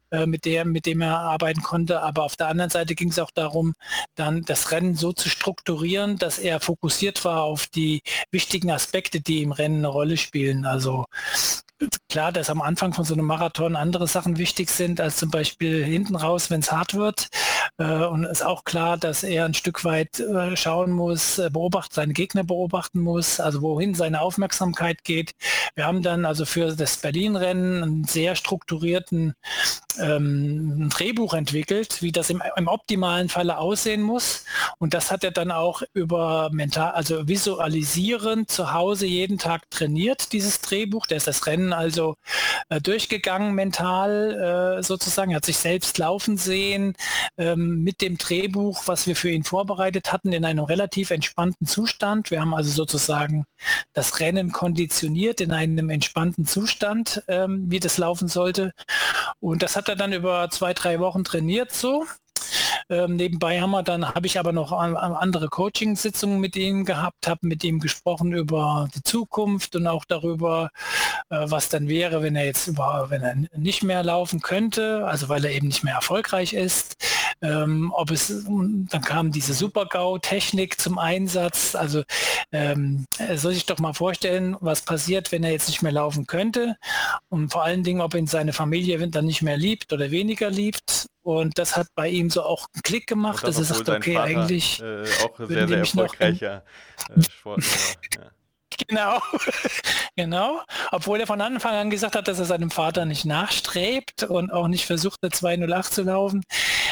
[0.09, 2.01] äh, mit, der, mit dem er arbeiten konnte.
[2.01, 3.75] Aber auf der anderen Seite ging es auch darum,
[4.15, 9.43] dann das Rennen so zu strukturieren, dass er fokussiert war auf die wichtigen Aspekte, die
[9.43, 10.65] im Rennen eine Rolle spielen.
[10.65, 11.05] Also
[12.09, 15.83] klar, dass am Anfang von so einem Marathon andere Sachen wichtig sind, als zum Beispiel
[15.83, 17.27] hinten raus, wenn es hart wird.
[17.77, 21.93] Äh, und ist auch klar, dass er ein Stück weit äh, schauen muss, äh, beobachten,
[21.93, 25.33] seine Gegner beobachten muss, also wohin seine Aufmerksamkeit geht.
[25.75, 29.33] Wir haben dann also für das Berlin-Rennen einen sehr strukturierten
[29.99, 34.45] ähm, Drehbuch entwickelt, wie das im, im optimalen Falle aussehen muss.
[34.77, 40.31] Und das hat er dann auch über mental, also visualisieren zu Hause jeden Tag trainiert,
[40.31, 41.07] dieses Drehbuch.
[41.07, 42.15] Der ist das Rennen also
[42.69, 46.95] äh, durchgegangen mental äh, sozusagen, er hat sich selbst laufen sehen
[47.37, 52.31] ähm, mit dem Drehbuch, was wir für ihn vorbereitet hatten, in einem relativ entspannten Zustand.
[52.31, 53.45] Wir haben also sozusagen
[53.93, 58.71] das Rennen konditioniert in einem entspannten Zustand, ähm, wie das laufen sollte.
[59.39, 62.05] Und das hat er dann über zwei, drei Wochen trainiert so.
[62.87, 67.47] Ähm, nebenbei haben wir dann, habe ich aber noch andere Coaching-Sitzungen mit ihm gehabt, habe
[67.47, 70.69] mit ihm gesprochen über die Zukunft und auch darüber,
[71.31, 75.29] äh, was dann wäre, wenn er jetzt über, wenn er nicht mehr laufen könnte, also
[75.29, 76.95] weil er eben nicht mehr erfolgreich ist.
[77.41, 81.75] Ähm, ob es, dann kam diese Super-GAU-Technik zum Einsatz.
[81.75, 82.03] Also
[82.51, 86.27] ähm, er soll sich doch mal vorstellen, was passiert, wenn er jetzt nicht mehr laufen
[86.27, 86.75] könnte.
[87.29, 91.07] Und vor allen Dingen, ob ihn seine Familie dann nicht mehr liebt oder weniger liebt.
[91.23, 94.25] Und das hat bei ihm so auch einen Klick gemacht, dass er sagt, okay, Vater,
[94.25, 96.63] eigentlich äh, auch sehr, sehr erfolgreicher
[97.15, 97.65] äh, Sportler.
[98.15, 98.31] ja.
[98.87, 99.21] Genau,
[100.15, 100.61] genau.
[100.91, 104.67] Obwohl er von Anfang an gesagt hat, dass er seinem Vater nicht nachstrebt und auch
[104.67, 106.43] nicht versucht, eine 208 zu laufen.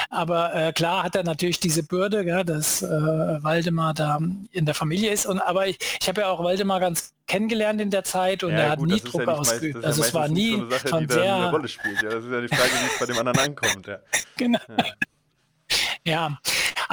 [0.09, 4.19] Aber äh, klar hat er natürlich diese Bürde, ja, dass äh, Waldemar da
[4.51, 5.25] in der Familie ist.
[5.25, 8.59] Und aber ich, ich habe ja auch Waldemar ganz kennengelernt in der Zeit und ja,
[8.59, 9.75] er hat gut, nie Druck ja ausgeübt.
[9.75, 12.01] Meist, also es war nie so Sache, von sehr eine Rolle spielt.
[12.01, 13.87] Ja, das ist ja die Frage, wie es bei dem anderen ankommt.
[13.87, 13.99] Ja.
[14.35, 14.59] Genau.
[16.05, 16.37] Ja,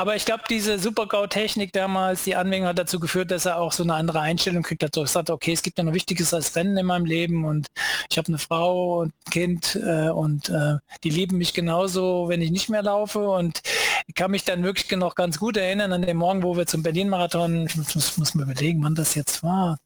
[0.01, 3.83] aber ich glaube, diese Super-GAU-Technik damals, die Anwendung hat dazu geführt, dass er auch so
[3.83, 4.83] eine andere Einstellung kriegt.
[4.83, 7.67] Hat so gesagt, okay, es gibt ja noch Wichtiges als Rennen in meinem Leben und
[8.11, 12.41] ich habe eine Frau und ein Kind äh, und äh, die lieben mich genauso, wenn
[12.41, 13.61] ich nicht mehr laufe und
[14.07, 16.83] ich kann mich dann wirklich noch ganz gut erinnern an den Morgen, wo wir zum
[16.83, 19.77] Berlin-Marathon, ich muss, muss mir überlegen, wann das jetzt war.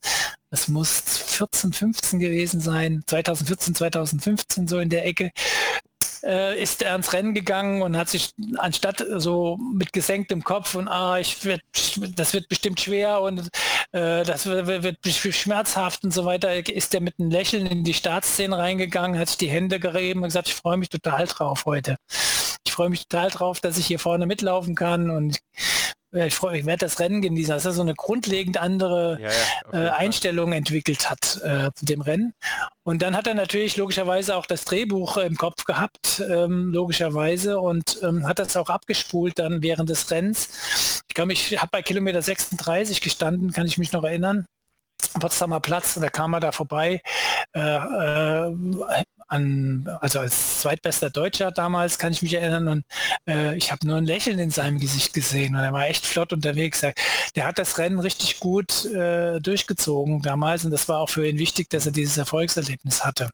[0.51, 5.33] Das muss 14, 15 gewesen sein, 2014, 2015 so in der Ecke
[6.25, 10.89] äh, ist er ans Rennen gegangen und hat sich anstatt so mit gesenktem Kopf und
[10.89, 11.63] ah, ich werd,
[12.17, 13.49] das wird bestimmt schwer und
[13.93, 17.95] äh, das wird, wird schmerzhaft und so weiter, ist er mit einem Lächeln in die
[17.95, 21.97] Startszene reingegangen, hat sich die Hände gerieben und gesagt, ich freue mich total drauf heute.
[22.67, 25.84] Ich freue mich total drauf, dass ich hier vorne mitlaufen kann und ich,
[26.31, 29.31] freue, ich werde das Rennen genießen, dass er so eine grundlegend andere ja,
[29.73, 32.35] ja, äh, Einstellung entwickelt hat äh, zu dem Rennen.
[32.85, 37.99] Und dann hat er natürlich logischerweise auch das Drehbuch im Kopf gehabt, ähm, logischerweise, und
[38.03, 41.03] ähm, hat das auch abgespult dann während des Rennens.
[41.09, 44.47] Ich glaube, ich habe bei Kilometer 36 gestanden, kann ich mich noch erinnern.
[45.19, 47.01] Potsdamer Platz und da kam er da vorbei.
[47.55, 48.55] Äh, äh,
[49.29, 52.85] an, also als zweitbester Deutscher damals kann ich mich erinnern und
[53.29, 56.33] äh, ich habe nur ein Lächeln in seinem Gesicht gesehen und er war echt flott
[56.33, 56.83] unterwegs.
[57.35, 61.39] Der hat das Rennen richtig gut äh, durchgezogen damals und das war auch für ihn
[61.39, 63.31] wichtig, dass er dieses Erfolgserlebnis hatte.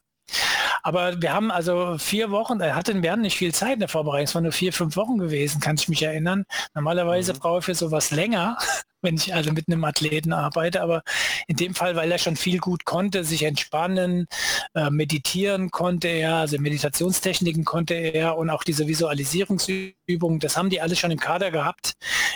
[0.82, 3.88] Aber wir haben also vier Wochen, er hatten, wir hatten nicht viel Zeit in der
[3.88, 6.44] Vorbereitung, es waren nur vier, fünf Wochen gewesen, kann ich mich erinnern.
[6.74, 7.38] Normalerweise mhm.
[7.38, 8.56] brauche ich für sowas länger
[9.02, 10.82] wenn ich also mit einem Athleten arbeite.
[10.82, 11.02] Aber
[11.46, 14.26] in dem Fall, weil er schon viel gut konnte, sich entspannen,
[14.74, 20.80] äh, meditieren konnte er, also Meditationstechniken konnte er und auch diese Visualisierungsübungen, das haben die
[20.80, 21.94] alle schon im Kader gehabt,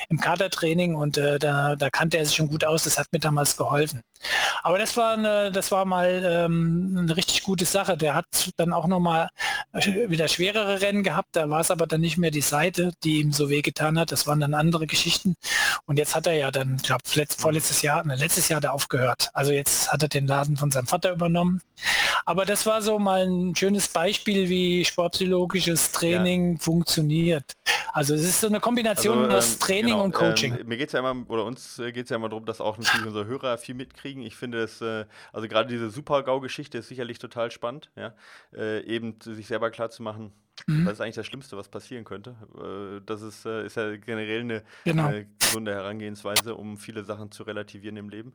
[0.09, 2.85] im Kadertraining und äh, da, da kannte er sich schon gut aus.
[2.85, 4.01] Das hat mir damals geholfen.
[4.63, 7.97] Aber das war eine, das war mal ähm, eine richtig gute Sache.
[7.97, 8.24] Der hat
[8.57, 9.29] dann auch noch mal
[9.73, 11.31] wieder schwerere Rennen gehabt.
[11.33, 14.13] Da war es aber dann nicht mehr die Seite, die ihm so wehgetan hat.
[14.13, 15.37] Das waren dann andere Geschichten.
[15.87, 17.03] Und jetzt hat er ja dann, ich glaube,
[17.37, 19.31] vorletztes Jahr, ne, letztes Jahr da aufgehört.
[19.33, 21.61] Also jetzt hat er den Laden von seinem Vater übernommen.
[22.25, 26.59] Aber das war so mal ein schönes Beispiel, wie sportpsychologisches Training ja.
[26.61, 27.53] funktioniert.
[27.93, 30.59] Also es ist so eine Kombination also, aus ähm, Training genau, und Coaching.
[30.59, 32.61] Ähm, mir geht es ja immer, oder uns äh, geht es ja immer darum, dass
[32.61, 34.23] auch natürlich unsere Hörer viel mitkriegen.
[34.23, 38.14] Ich finde es, äh, also gerade diese Super-GAU-Geschichte ist sicherlich total spannend, ja.
[38.53, 40.33] Äh, eben sich selber klar zu machen,
[40.67, 40.85] Mhm.
[40.85, 42.37] Das ist eigentlich das Schlimmste, was passieren könnte.
[42.57, 45.07] Äh, das ist, äh, ist ja generell eine, genau.
[45.07, 48.35] eine, gesunde Herangehensweise, um viele Sachen zu relativieren im Leben.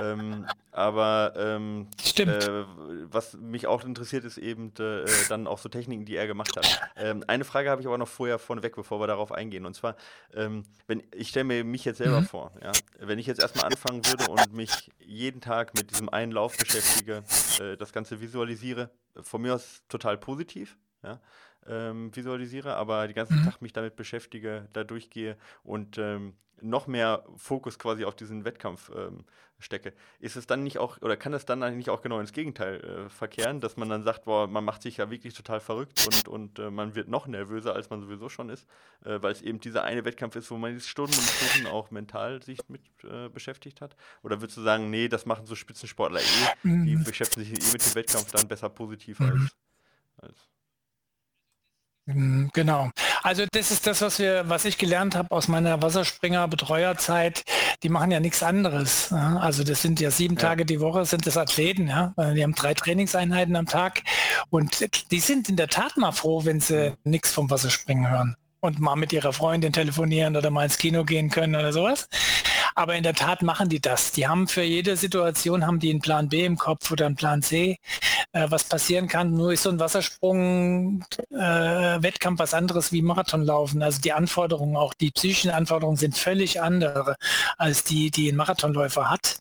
[0.00, 2.64] ähm, aber ähm, äh,
[3.10, 6.80] was mich auch interessiert, ist eben äh, dann auch so Techniken, die er gemacht hat.
[6.96, 9.64] Ähm, eine Frage habe ich aber noch vorher vorneweg, bevor wir darauf eingehen.
[9.64, 9.96] Und zwar,
[10.34, 12.26] ähm, wenn ich stelle mir mich jetzt selber mhm.
[12.26, 16.32] vor, ja, wenn ich jetzt erstmal anfangen würde und mich jeden Tag mit diesem einen
[16.32, 17.22] Lauf beschäftige,
[17.60, 18.90] äh, das Ganze visualisiere,
[19.22, 20.76] von mir aus total positiv.
[21.02, 21.18] Ja,
[21.70, 23.44] ähm, visualisiere, aber den ganzen mhm.
[23.44, 28.90] Tag mich damit beschäftige, da durchgehe und ähm, noch mehr Fokus quasi auf diesen Wettkampf
[28.94, 29.24] ähm,
[29.58, 32.80] stecke, ist es dann nicht auch, oder kann es dann eigentlich auch genau ins Gegenteil
[32.80, 36.28] äh, verkehren, dass man dann sagt, boah, man macht sich ja wirklich total verrückt und,
[36.28, 38.66] und äh, man wird noch nervöser, als man sowieso schon ist,
[39.04, 42.42] äh, weil es eben dieser eine Wettkampf ist, wo man Stunden und Stunden auch mental
[42.42, 43.96] sich mit äh, beschäftigt hat?
[44.22, 46.24] Oder würdest du sagen, nee, das machen so Spitzensportler eh,
[46.62, 47.04] die mhm.
[47.04, 49.56] beschäftigen sich eh mit dem Wettkampf dann besser positiv als,
[50.16, 50.59] als Mhm,
[52.52, 52.90] genau.
[53.22, 57.44] Also das ist das, was wir, was ich gelernt habe aus meiner Wasserspringer-Betreuerzeit.
[57.82, 59.12] Die machen ja nichts anderes.
[59.12, 60.40] Also das sind ja sieben ja.
[60.40, 62.14] Tage die Woche, sind das Athleten, ja.
[62.34, 64.02] Die haben drei Trainingseinheiten am Tag
[64.50, 68.78] und die sind in der Tat mal froh, wenn sie nichts vom Wasserspringen hören und
[68.78, 72.08] mal mit ihrer Freundin telefonieren oder mal ins Kino gehen können oder sowas.
[72.74, 74.12] Aber in der Tat machen die das.
[74.12, 77.42] Die haben für jede Situation haben die einen Plan B im Kopf oder einen Plan
[77.42, 77.78] C,
[78.32, 79.32] äh, was passieren kann.
[79.32, 81.98] Nur ist so ein Wassersprung äh,
[82.38, 83.82] was anderes wie Marathonlaufen.
[83.82, 87.16] Also die Anforderungen, auch die psychischen Anforderungen sind völlig andere
[87.58, 89.38] als die, die ein Marathonläufer hat.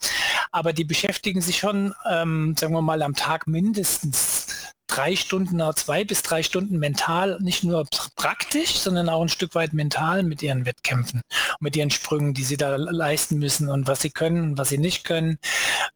[0.52, 4.39] Aber die beschäftigen sich schon, ähm, sagen wir mal, am Tag mindestens
[4.90, 9.74] drei Stunden, zwei bis drei Stunden mental, nicht nur praktisch, sondern auch ein Stück weit
[9.74, 11.22] mental mit ihren Wettkämpfen,
[11.60, 14.78] mit ihren Sprüngen, die sie da leisten müssen und was sie können und was sie
[14.78, 15.38] nicht können,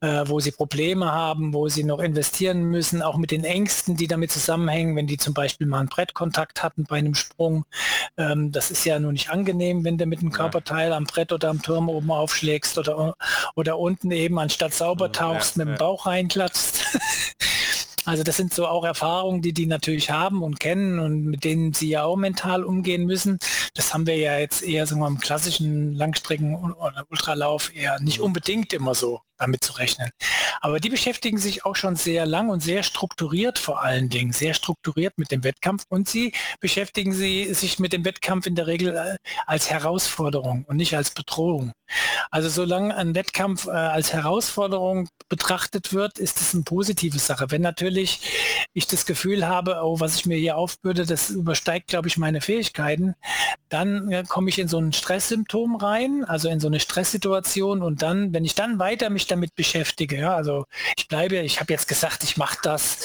[0.02, 4.08] äh, wo sie Probleme haben, wo sie noch investieren müssen, auch mit den Ängsten, die
[4.08, 7.66] damit zusammenhängen, wenn die zum Beispiel mal einen Brettkontakt hatten bei einem Sprung.
[8.18, 11.50] Ähm, das ist ja nur nicht angenehm, wenn du mit einem Körperteil am Brett oder
[11.50, 13.16] am Turm oben aufschlägst oder,
[13.56, 16.86] oder unten eben anstatt sauber tauchst, ja, mit dem Bauch reinklatzt.
[18.06, 21.74] Also das sind so auch Erfahrungen, die die natürlich haben und kennen und mit denen
[21.74, 23.38] sie ja auch mental umgehen müssen.
[23.74, 28.26] Das haben wir ja jetzt eher wir, im klassischen Langstrecken- oder Ultralauf eher nicht mhm.
[28.26, 30.10] unbedingt immer so damit zu rechnen.
[30.62, 34.54] Aber die beschäftigen sich auch schon sehr lang und sehr strukturiert vor allen Dingen, sehr
[34.54, 38.96] strukturiert mit dem Wettkampf und sie beschäftigen sie sich mit dem Wettkampf in der Regel
[38.96, 41.74] äh, als Herausforderung und nicht als Bedrohung.
[42.32, 47.50] Also solange ein Wettkampf äh, als Herausforderung betrachtet wird, ist es eine positive Sache.
[47.50, 48.22] Wenn natürlich
[48.74, 52.42] ich das Gefühl habe, oh, was ich mir hier aufbürde, das übersteigt, glaube ich, meine
[52.42, 53.16] Fähigkeiten,
[53.70, 58.02] dann äh, komme ich in so ein Stresssymptom rein, also in so eine Stresssituation und
[58.02, 60.66] dann, wenn ich dann weiter mich damit beschäftige, ja, also
[60.98, 63.00] ich bleibe, ich habe jetzt gesagt, ich mache das,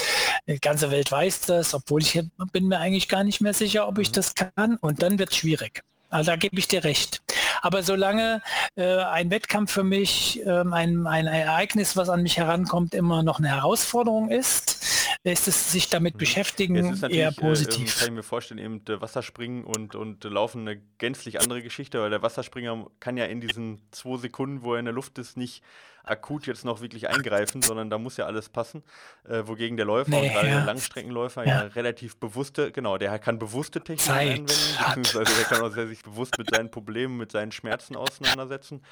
[0.47, 2.21] die ganze Welt weiß das, obwohl ich
[2.53, 4.15] bin mir eigentlich gar nicht mehr sicher, ob ich mhm.
[4.15, 5.83] das kann und dann wird es schwierig.
[6.11, 7.23] Also da gebe ich dir recht.
[7.63, 8.43] Aber solange
[8.77, 13.39] äh, ein Wettkampf für mich, ähm, ein, ein Ereignis, was an mich herankommt, immer noch
[13.39, 14.85] eine Herausforderung ist,
[15.25, 16.19] ist es sich damit mhm.
[16.19, 17.97] beschäftigen eher äh, positiv.
[17.97, 22.11] Äh, kann ich mir vorstellen, eben Wasserspringen und, und Laufen eine gänzlich andere Geschichte, weil
[22.11, 25.63] der Wasserspringer kann ja in diesen zwei Sekunden, wo er in der Luft ist, nicht
[26.11, 28.83] akut jetzt noch wirklich eingreifen, sondern da muss ja alles passen.
[29.29, 31.63] Äh, wogegen der Läufer nee, und gerade der Langstreckenläufer ja.
[31.63, 31.67] ja.
[31.69, 34.47] relativ bewusste, genau, der kann bewusste Techniken Zeit anwenden,
[34.87, 38.83] beziehungsweise der kann auch sehr sich bewusst mit seinen Problemen, mit seinen Schmerzen auseinandersetzen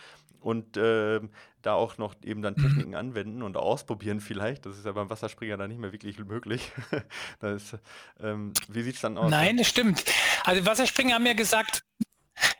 [0.40, 1.20] und äh,
[1.62, 2.94] da auch noch eben dann Techniken mhm.
[2.94, 4.66] anwenden und ausprobieren vielleicht.
[4.66, 6.70] Das ist ja beim Wasserspringer dann nicht mehr wirklich möglich.
[7.40, 7.76] ist,
[8.20, 9.30] ähm, wie sieht es dann aus?
[9.30, 10.04] Nein, das stimmt.
[10.44, 11.82] Also Wasserspringer haben ja gesagt,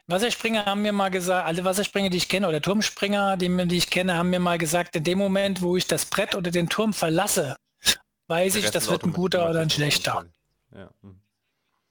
[0.06, 3.90] Wasserspringer haben mir mal gesagt, alle Wasserspringer, die ich kenne, oder Turmspringer, die, die ich
[3.90, 6.92] kenne, haben mir mal gesagt, in dem Moment, wo ich das Brett oder den Turm
[6.92, 7.56] verlasse,
[8.28, 10.26] weiß ich, das wird ein guter oder ein schlechter.
[10.74, 10.90] Ja.
[11.02, 11.20] Mhm.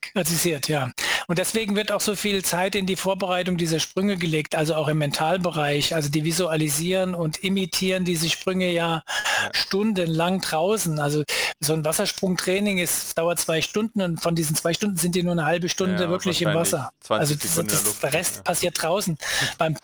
[0.02, 0.91] Kritisiert, ja.
[1.27, 4.88] Und deswegen wird auch so viel Zeit in die Vorbereitung dieser Sprünge gelegt, also auch
[4.88, 9.03] im Mentalbereich, also die visualisieren und imitieren diese Sprünge ja, ja.
[9.51, 10.99] stundenlang draußen.
[10.99, 11.23] Also
[11.59, 15.33] so ein Wassersprungtraining ist, dauert zwei Stunden und von diesen zwei Stunden sind die nur
[15.33, 16.91] eine halbe Stunde ja, wirklich im Wasser.
[17.09, 18.41] Also das, das, der Rest ja.
[18.43, 19.17] passiert draußen.
[19.57, 19.77] Beim,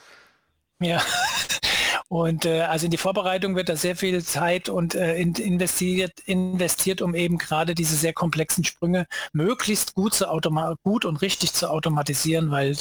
[0.79, 1.01] ja,
[2.07, 7.01] und äh, also in die Vorbereitung wird da sehr viel Zeit und äh, investiert, investiert,
[7.01, 10.25] um eben gerade diese sehr komplexen Sprünge möglichst gut, zu
[10.83, 12.77] gut und richtig zu automatisieren, weil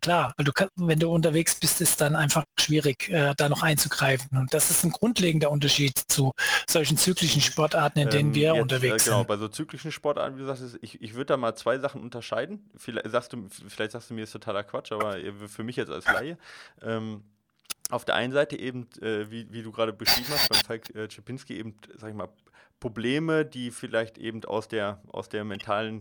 [0.00, 4.36] klar, weil du wenn du unterwegs bist, ist dann einfach schwierig, äh, da noch einzugreifen.
[4.38, 6.32] Und das ist ein grundlegender Unterschied zu
[6.68, 9.12] solchen zyklischen Sportarten, in denen ähm, wir jetzt, unterwegs äh, genau, sind.
[9.12, 12.00] Genau, bei so zyklischen Sportarten, wie du sagst, ich, ich würde da mal zwei Sachen
[12.02, 12.70] unterscheiden.
[12.76, 15.16] Vielleicht sagst du, vielleicht sagst du mir, ist totaler Quatsch, aber
[15.48, 16.38] für mich jetzt als Laie.
[16.82, 17.22] Ähm,
[17.90, 21.08] auf der einen Seite eben, äh, wie, wie du gerade beschrieben hast, beim Falk äh,
[21.08, 22.28] Czepinski eben, sag ich mal,
[22.80, 26.00] Probleme, die vielleicht eben aus der, aus der mentalen,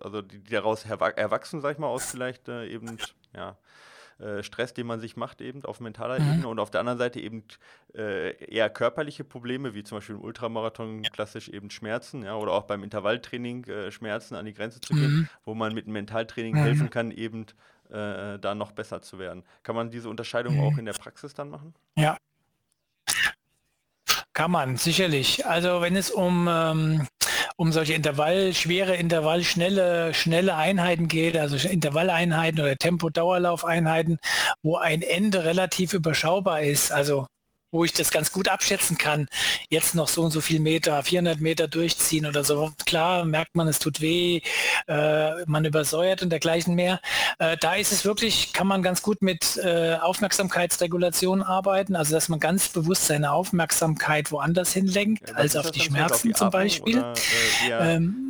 [0.00, 2.98] also die, die daraus erwachsen, sag ich mal, aus vielleicht äh, eben,
[3.34, 3.56] ja,
[4.20, 6.32] äh, Stress, den man sich macht, eben auf mentaler mhm.
[6.32, 7.42] Ebene und auf der anderen Seite eben
[7.94, 12.64] äh, eher körperliche Probleme, wie zum Beispiel im Ultramarathon klassisch eben Schmerzen, ja, oder auch
[12.64, 15.28] beim Intervalltraining äh, Schmerzen an die Grenze zu gehen, mhm.
[15.44, 16.58] wo man mit dem Mentaltraining mhm.
[16.58, 17.46] helfen kann, eben
[17.90, 19.42] äh, da noch besser zu werden.
[19.62, 20.64] Kann man diese Unterscheidung mhm.
[20.64, 21.74] auch in der Praxis dann machen?
[21.96, 22.16] Ja.
[24.32, 25.44] Kann man, sicherlich.
[25.46, 27.06] Also wenn es um, ähm,
[27.56, 34.18] um solche Intervall, schwere Intervall, schnelle, schnelle Einheiten geht, also Intervalleinheiten oder Tempo-Dauerlaufeinheiten,
[34.62, 37.26] wo ein Ende relativ überschaubar ist, also
[37.72, 39.28] wo ich das ganz gut abschätzen kann,
[39.68, 42.72] jetzt noch so und so viel Meter, 400 Meter durchziehen oder so.
[42.86, 44.40] Klar merkt man, es tut weh,
[44.88, 47.00] äh, man übersäuert und dergleichen mehr.
[47.38, 52.28] Äh, da ist es wirklich, kann man ganz gut mit äh, Aufmerksamkeitsregulation arbeiten, also dass
[52.28, 56.50] man ganz bewusst seine Aufmerksamkeit woanders hinlenkt, ja, als auf die Schmerzen auf die zum
[56.50, 56.98] Beispiel.
[56.98, 57.14] Oder,
[57.68, 58.29] äh, ähm,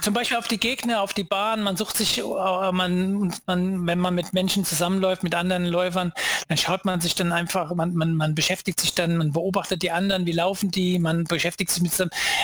[0.00, 1.62] zum Beispiel auf die Gegner, auf die Bahn.
[1.62, 6.12] Man sucht sich, äh, man, man, wenn man mit Menschen zusammenläuft, mit anderen Läufern,
[6.48, 9.90] dann schaut man sich dann einfach, man, man, man beschäftigt sich dann, man beobachtet die
[9.90, 11.92] anderen, wie laufen die, man beschäftigt sich mit,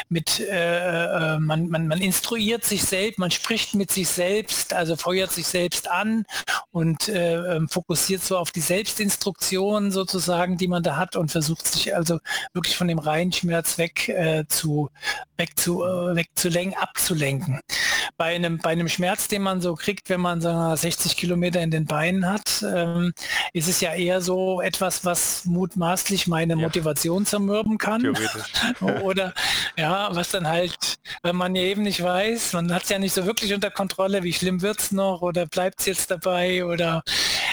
[0.08, 4.96] mit äh, äh, man, man, man instruiert sich selbst, man spricht mit sich selbst, also
[4.96, 6.24] feuert sich selbst an
[6.70, 11.66] und äh, ähm, fokussiert so auf die Selbstinstruktion sozusagen, die man da hat und versucht
[11.66, 12.18] sich also
[12.52, 14.90] wirklich von dem Reihenschmerz weg äh, zu
[15.36, 17.60] weg zu wegzulenken, abzulenken abzulenken.
[18.16, 21.70] Bei einem, bei einem Schmerz, den man so kriegt, wenn man so 60 Kilometer in
[21.70, 23.12] den Beinen hat, ähm,
[23.52, 26.60] ist es ja eher so etwas, was mutmaßlich meine ja.
[26.60, 28.14] Motivation zermürben kann.
[29.02, 29.32] Oder
[29.76, 33.14] ja, was dann halt, wenn man ja eben nicht weiß, man hat es ja nicht
[33.14, 37.02] so wirklich unter Kontrolle, wie schlimm wird es noch oder bleibt es jetzt dabei oder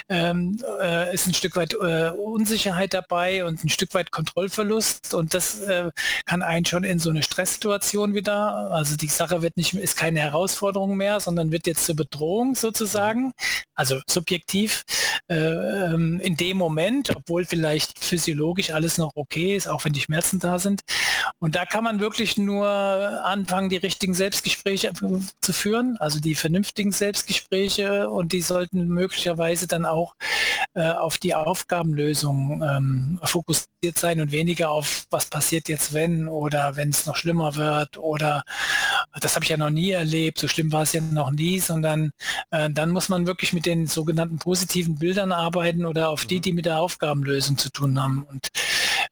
[0.10, 5.34] ähm, äh, ist ein Stück weit äh, Unsicherheit dabei und ein Stück weit Kontrollverlust und
[5.34, 5.92] das äh,
[6.26, 10.20] kann einen schon in so eine Stresssituation wieder, also die Sache wird nicht, ist keine
[10.20, 13.34] Herausforderung mehr, sondern wird jetzt zur Bedrohung sozusagen,
[13.76, 14.84] also subjektiv
[15.30, 20.02] äh, ähm, in dem Moment, obwohl vielleicht physiologisch alles noch okay ist, auch wenn die
[20.02, 20.82] Schmerzen da sind.
[21.40, 24.92] Und da kann man wirklich nur anfangen, die richtigen Selbstgespräche
[25.42, 28.10] zu führen, also die vernünftigen Selbstgespräche.
[28.10, 30.16] Und die sollten möglicherweise dann auch
[30.74, 36.76] äh, auf die Aufgabenlösung ähm, fokussiert sein und weniger auf, was passiert jetzt, wenn oder
[36.76, 38.44] wenn es noch schlimmer wird oder
[39.20, 42.12] das habe ich ja noch nie erlebt, so schlimm war es ja noch nie, sondern
[42.52, 46.42] äh, dann muss man wirklich mit den sogenannten positiven Bildern arbeiten oder auf die, mhm.
[46.42, 48.24] die mit der Aufgabenlösung zu tun haben.
[48.24, 48.50] Und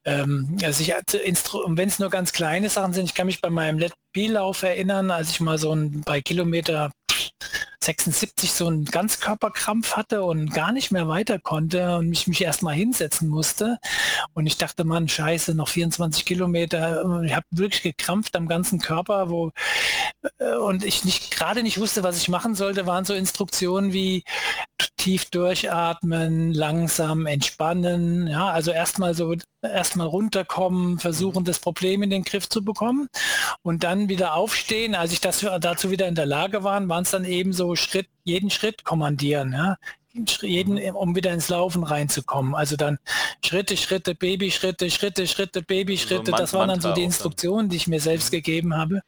[0.05, 3.79] ähm, also ich, wenn es nur ganz kleine Sachen sind, ich kann mich bei meinem
[3.79, 6.91] Let Lauf erinnern, als ich mal so ein bei Kilometer
[7.85, 12.75] 76 so einen Ganzkörperkrampf hatte und gar nicht mehr weiter konnte und mich, mich erstmal
[12.75, 13.77] hinsetzen musste.
[14.33, 17.23] Und ich dachte, Mann, scheiße, noch 24 Kilometer.
[17.23, 19.51] Ich habe wirklich gekrampft am ganzen Körper, wo
[20.39, 24.23] äh, und ich nicht gerade nicht wusste, was ich machen sollte, waren so Instruktionen wie
[24.97, 29.35] tief durchatmen, langsam entspannen, ja, also erstmal so
[29.71, 33.09] erstmal runterkommen, versuchen das Problem in den Griff zu bekommen
[33.63, 34.95] und dann wieder aufstehen.
[34.95, 38.07] Als ich das dazu wieder in der Lage war, waren es dann eben so Schritt,
[38.23, 39.77] jeden Schritt kommandieren, ja
[40.41, 42.55] jeden, um wieder ins Laufen reinzukommen.
[42.55, 42.99] Also dann
[43.43, 46.31] Schritte, Schritte, Babyschritte, Schritte, Schritte, Babyschritte.
[46.31, 48.37] So das waren dann so die Instruktionen, die ich mir selbst mhm.
[48.37, 49.01] gegeben habe.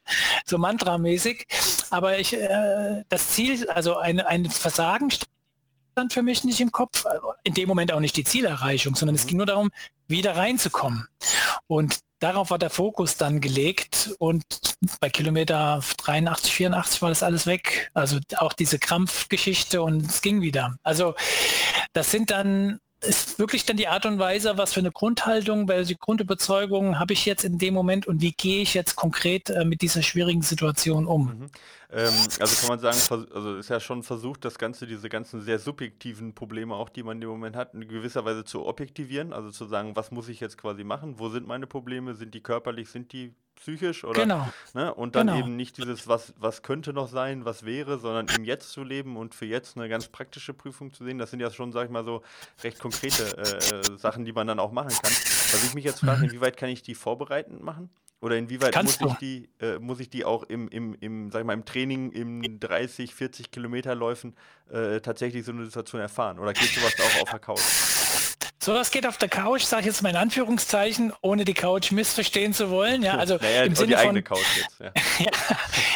[0.45, 1.47] So mantramäßig.
[1.89, 5.09] Aber ich, äh, das Ziel, also ein, ein Versagen
[5.97, 7.05] stand für mich nicht im Kopf.
[7.43, 9.19] In dem Moment auch nicht die Zielerreichung, sondern mhm.
[9.19, 9.71] es ging nur darum,
[10.07, 11.07] wieder reinzukommen.
[11.65, 14.43] Und darauf war der Fokus dann gelegt und
[14.99, 17.89] bei Kilometer 83, 84 war das alles weg.
[17.95, 20.77] Also auch diese Krampfgeschichte und es ging wieder.
[20.83, 21.15] Also
[21.93, 25.95] das sind dann ist wirklich dann die Art und Weise, was für eine Grundhaltung, welche
[25.95, 29.81] Grundüberzeugungen habe ich jetzt in dem Moment und wie gehe ich jetzt konkret äh, mit
[29.81, 31.25] dieser schwierigen Situation um?
[31.25, 31.49] Mhm.
[31.91, 35.59] Ähm, also kann man sagen, also ist ja schon versucht, das Ganze, diese ganzen sehr
[35.59, 39.65] subjektiven Probleme auch, die man im Moment hat, in gewisser Weise zu objektivieren, also zu
[39.65, 43.13] sagen, was muss ich jetzt quasi machen, wo sind meine Probleme, sind die körperlich, sind
[43.13, 44.49] die psychisch oder genau.
[44.73, 44.93] ne?
[44.93, 45.39] und dann genau.
[45.39, 49.17] eben nicht dieses, was, was könnte noch sein, was wäre, sondern im Jetzt zu leben
[49.17, 51.17] und für jetzt eine ganz praktische Prüfung zu sehen.
[51.17, 52.21] Das sind ja schon, sag ich mal, so
[52.63, 55.11] recht konkrete äh, äh Sachen, die man dann auch machen kann.
[55.11, 56.25] Was ich mich jetzt frage, mhm.
[56.25, 57.89] inwieweit kann ich die vorbereitend machen?
[58.19, 61.45] Oder inwieweit muss ich, die, äh, muss ich die auch im, im, im, sag ich
[61.45, 64.35] mal, im Training im 30, 40 Kilometerläufen
[64.71, 66.39] äh, tatsächlich so eine Situation erfahren?
[66.39, 67.61] Oder geht sowas auch auf der Couch?
[68.67, 72.51] Sowas geht auf der Couch, sage ich jetzt mal in Anführungszeichen, ohne die Couch missverstehen
[72.51, 73.01] zu wollen.
[73.01, 74.29] Ja, also naja, im, Sinne von, jetzt,
[74.79, 74.91] ja.
[75.19, 75.31] ja,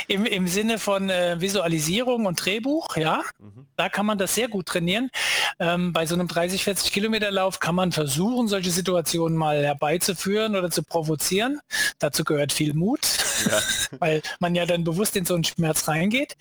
[0.08, 3.66] im, im, Sinne von äh, Visualisierung und Drehbuch, ja, mhm.
[3.76, 5.10] da kann man das sehr gut trainieren.
[5.60, 10.56] Ähm, bei so einem 30, 40 Kilometer Lauf kann man versuchen, solche Situationen mal herbeizuführen
[10.56, 11.60] oder zu provozieren.
[12.00, 13.02] Dazu gehört viel Mut,
[13.50, 13.60] ja.
[14.00, 16.38] weil man ja dann bewusst in so einen Schmerz reingeht.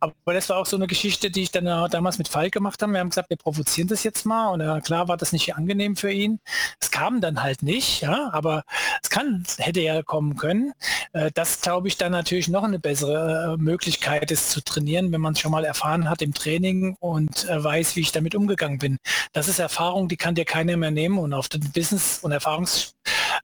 [0.00, 2.92] Aber das war auch so eine Geschichte, die ich dann damals mit Falk gemacht habe.
[2.92, 4.48] Wir haben gesagt, wir provozieren das jetzt mal.
[4.48, 6.40] Und äh, klar war das nicht angenehm für ihn.
[6.80, 8.64] Es kam dann halt nicht, ja, aber
[9.02, 10.72] es kann, hätte ja kommen können.
[11.12, 15.20] Äh, das glaube ich dann natürlich noch eine bessere äh, Möglichkeit ist zu trainieren, wenn
[15.20, 18.98] man es schon mal erfahren hat im Training und weiß, wie ich damit umgegangen bin.
[19.32, 22.32] Das ist Erfahrung, die kann dir keiner mehr nehmen und auf den Business- und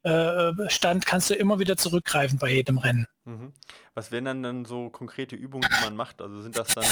[0.02, 3.06] Erfahrungsstand kannst du immer wieder zurückgreifen bei jedem Rennen.
[3.24, 3.52] Mhm.
[3.94, 6.22] Was wären dann, dann so konkrete Übungen, die man macht?
[6.22, 6.84] Also sind das dann,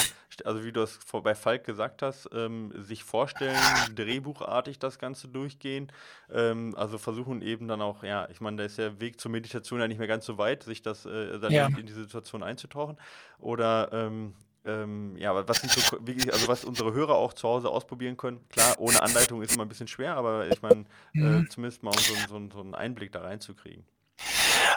[0.45, 3.57] also wie du es bei Falk gesagt hast, ähm, sich vorstellen,
[3.95, 5.93] drehbuchartig das Ganze durchgehen,
[6.33, 9.81] ähm, also versuchen eben dann auch, ja, ich meine, da ist der Weg zur Meditation
[9.81, 11.67] ja nicht mehr ganz so weit, sich das äh, dann ja.
[11.67, 12.97] in die Situation einzutauchen.
[13.39, 14.35] Oder ähm,
[14.65, 18.41] ähm, ja, was sind so wirklich, also was unsere Hörer auch zu Hause ausprobieren können.
[18.49, 20.85] Klar, ohne Anleitung ist immer ein bisschen schwer, aber ich meine,
[21.15, 21.51] äh, mhm.
[21.51, 23.85] zumindest mal um so, so, so einen Einblick da reinzukriegen.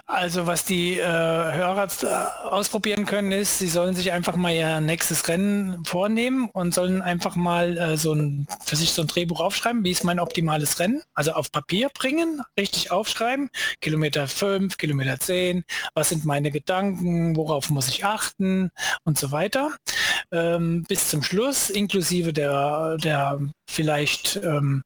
[0.05, 4.79] Also was die äh, Hörer äh, ausprobieren können, ist, sie sollen sich einfach mal ihr
[4.79, 9.41] nächstes Rennen vornehmen und sollen einfach mal äh, so ein, für sich so ein Drehbuch
[9.41, 13.49] aufschreiben, wie ist mein optimales Rennen, also auf Papier bringen, richtig aufschreiben,
[13.81, 18.71] Kilometer 5, Kilometer 10, was sind meine Gedanken, worauf muss ich achten
[19.03, 19.71] und so weiter.
[20.31, 24.83] Ähm, bis zum Schluss, inklusive der, der vielleicht ähm,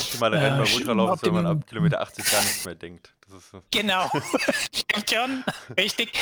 [0.00, 3.14] Optimale Rennen beim Ultralauf wenn man ab Kilometer 80 gar nichts mehr denkt.
[3.70, 4.10] Genau,
[4.72, 5.44] stimmt schon,
[5.76, 6.12] richtig.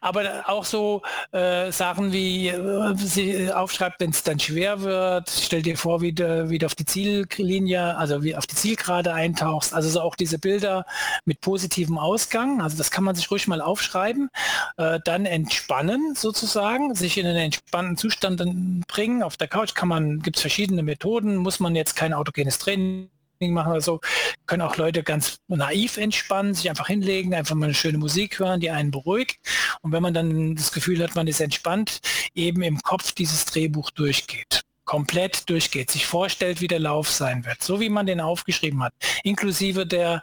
[0.00, 1.02] Aber auch so
[1.32, 6.12] äh, Sachen wie, äh, sie aufschreibt, wenn es dann schwer wird, stell dir vor, wie
[6.12, 9.74] du, wie du auf die Ziellinie, also wie auf die Zielgerade eintauchst.
[9.74, 10.86] Also so auch diese Bilder
[11.24, 14.30] mit positivem Ausgang, also das kann man sich ruhig mal aufschreiben.
[14.76, 18.42] Äh, dann entspannen sozusagen, sich in einen entspannten Zustand
[18.88, 19.22] bringen.
[19.22, 23.10] Auf der Couch kann man, gibt es verschiedene Methoden, muss man jetzt kein autogenes Training
[23.40, 24.00] machen oder so,
[24.46, 28.60] können auch Leute ganz naiv entspannen, sich einfach hinlegen, einfach mal eine schöne Musik hören,
[28.60, 29.38] die einen beruhigt.
[29.82, 32.00] Und wenn man dann das Gefühl hat, man ist entspannt,
[32.34, 34.62] eben im Kopf dieses Drehbuch durchgeht.
[34.84, 38.92] Komplett durchgeht, sich vorstellt, wie der Lauf sein wird, so wie man den aufgeschrieben hat,
[39.22, 40.22] inklusive der,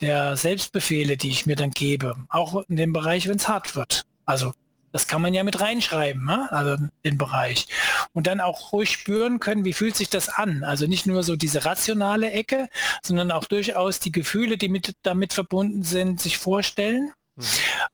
[0.00, 4.04] der Selbstbefehle, die ich mir dann gebe, auch in dem Bereich, wenn es hart wird.
[4.24, 4.52] Also
[4.96, 6.50] das kann man ja mit reinschreiben, ne?
[6.50, 7.66] also den Bereich.
[8.14, 10.64] Und dann auch ruhig spüren können, wie fühlt sich das an.
[10.64, 12.70] Also nicht nur so diese rationale Ecke,
[13.02, 17.12] sondern auch durchaus die Gefühle, die mit, damit verbunden sind, sich vorstellen.
[17.36, 17.44] Mhm.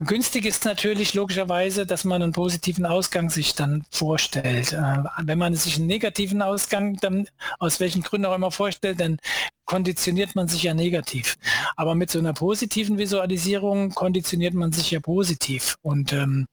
[0.06, 4.72] Günstig ist natürlich logischerweise, dass man einen positiven Ausgang sich dann vorstellt.
[4.72, 7.26] Äh, wenn man sich einen negativen Ausgang dann
[7.58, 9.18] aus welchen Gründen auch immer vorstellt, dann
[9.64, 11.36] konditioniert man sich ja negativ.
[11.76, 15.76] Aber mit so einer positiven Visualisierung konditioniert man sich ja positiv.
[15.82, 16.46] Und ähm,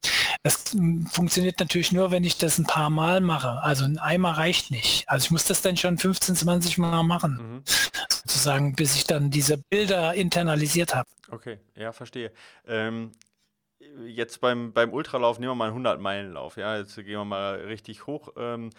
[0.44, 0.76] das
[1.12, 3.62] funktioniert natürlich nur, wenn ich das ein paar Mal mache.
[3.62, 5.08] Also ein Eimer reicht nicht.
[5.10, 7.64] Also ich muss das dann schon 15, 20 Mal machen, mhm.
[8.10, 11.10] sozusagen, bis ich dann diese Bilder internalisiert habe.
[11.30, 12.32] Okay, ja, verstehe.
[12.66, 13.12] Ähm,
[14.06, 16.58] jetzt beim, beim Ultralauf nehmen wir mal einen 100-Meilen-Lauf.
[16.58, 18.30] Ja, jetzt gehen wir mal richtig hoch.
[18.38, 18.70] Ähm,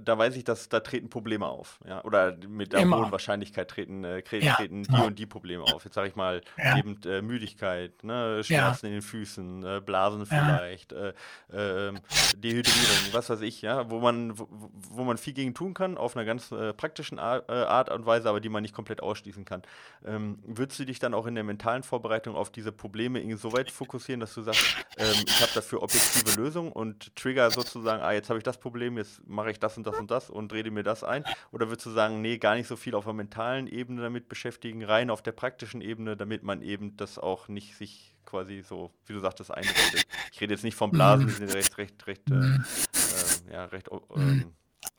[0.00, 1.80] da weiß ich, dass da treten Probleme auf.
[1.86, 2.02] Ja?
[2.04, 2.98] Oder mit der Immer.
[2.98, 4.56] hohen Wahrscheinlichkeit treten, äh, treten ja.
[4.60, 5.02] die ja.
[5.02, 5.84] und die Probleme auf.
[5.84, 6.40] Jetzt sage ich mal
[6.76, 8.42] eben äh, Müdigkeit, ne?
[8.44, 11.12] Schmerzen in den Füßen, äh, Blasen vielleicht, äh,
[11.52, 12.00] ähm,
[12.36, 14.48] Dehydrierung, was weiß ich, ja, wo man, wo,
[14.90, 18.06] wo, man viel gegen tun kann, auf einer ganz äh, praktischen Art, äh, Art, und
[18.06, 19.62] Weise, aber die man nicht komplett ausschließen kann.
[20.04, 23.70] Ähm, würdest du dich dann auch in der mentalen Vorbereitung auf diese Probleme so weit
[23.70, 28.28] fokussieren, dass du sagst, ähm, ich habe dafür objektive Lösungen und Trigger sozusagen, ah, jetzt
[28.28, 30.82] habe ich das Problem, jetzt mache ich das und das und das und rede mir
[30.82, 31.24] das ein?
[31.52, 34.84] Oder würdest du sagen, nee, gar nicht so viel auf der mentalen Ebene damit beschäftigen,
[34.84, 39.12] rein auf der praktischen Ebene, damit man eben das auch nicht sich quasi so, wie
[39.12, 40.06] du sagtest, einredet?
[40.32, 43.88] Ich rede jetzt nicht vom Blasen, die sind recht, recht, recht, äh, äh, ja, recht,
[43.88, 44.44] äh,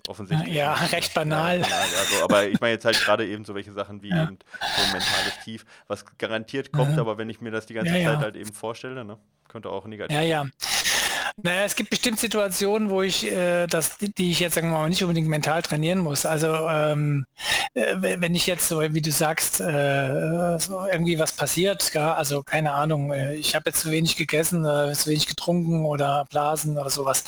[0.08, 0.54] offensichtlich.
[0.54, 1.60] Ja, recht banal.
[1.60, 4.24] Ja, banal also, aber ich meine jetzt halt gerade eben so welche Sachen wie ja.
[4.24, 7.94] eben so ein mentales Tief, was garantiert kommt, aber wenn ich mir das die ganze
[7.94, 9.18] Zeit halt eben vorstelle, ne,
[9.48, 10.16] könnte auch negativ.
[10.16, 10.46] Ja, ja.
[11.38, 14.90] Naja, es gibt bestimmt Situationen, wo ich äh, das, die ich jetzt sagen wir mal
[14.90, 16.26] nicht unbedingt mental trainieren muss.
[16.26, 17.26] Also ähm,
[17.74, 22.44] äh, wenn ich jetzt so, wie du sagst, äh, so irgendwie was passiert, ja, also
[22.44, 26.78] keine Ahnung, äh, ich habe jetzt zu wenig gegessen, äh, zu wenig getrunken oder Blasen
[26.78, 27.24] oder sowas.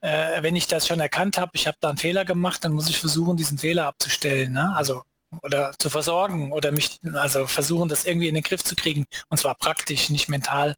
[0.00, 2.88] Äh, wenn ich das schon erkannt habe, ich habe da einen Fehler gemacht, dann muss
[2.88, 4.52] ich versuchen, diesen Fehler abzustellen.
[4.52, 4.72] Ne?
[4.76, 5.02] Also
[5.42, 9.06] oder zu versorgen oder mich, also versuchen, das irgendwie in den Griff zu kriegen.
[9.28, 10.76] Und zwar praktisch, nicht mental.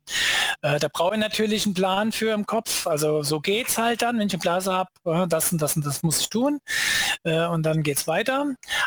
[0.62, 2.86] Äh, da brauche ich natürlich einen Plan für im Kopf.
[2.86, 5.76] Also so geht es halt dann, wenn ich eine Blase habe, äh, das und das
[5.76, 6.60] und das muss ich tun.
[7.24, 8.46] Äh, und dann geht es weiter.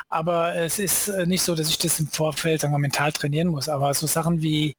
[0.09, 3.67] Aber es ist äh, nicht so, dass ich das im Vorfeld wir, mental trainieren muss.
[3.69, 4.75] Aber so Sachen wie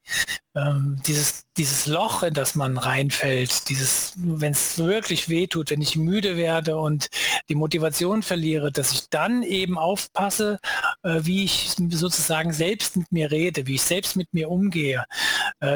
[0.55, 5.83] ähm, dieses, dieses Loch, in das man reinfällt, dieses, wenn es wirklich weh tut, wenn
[5.83, 7.09] ich müde werde und
[7.51, 10.59] die Motivation verliere, dass ich dann eben aufpasse,
[11.03, 15.05] äh, wie ich sozusagen selbst mit mir rede, wie ich selbst mit mir umgehe,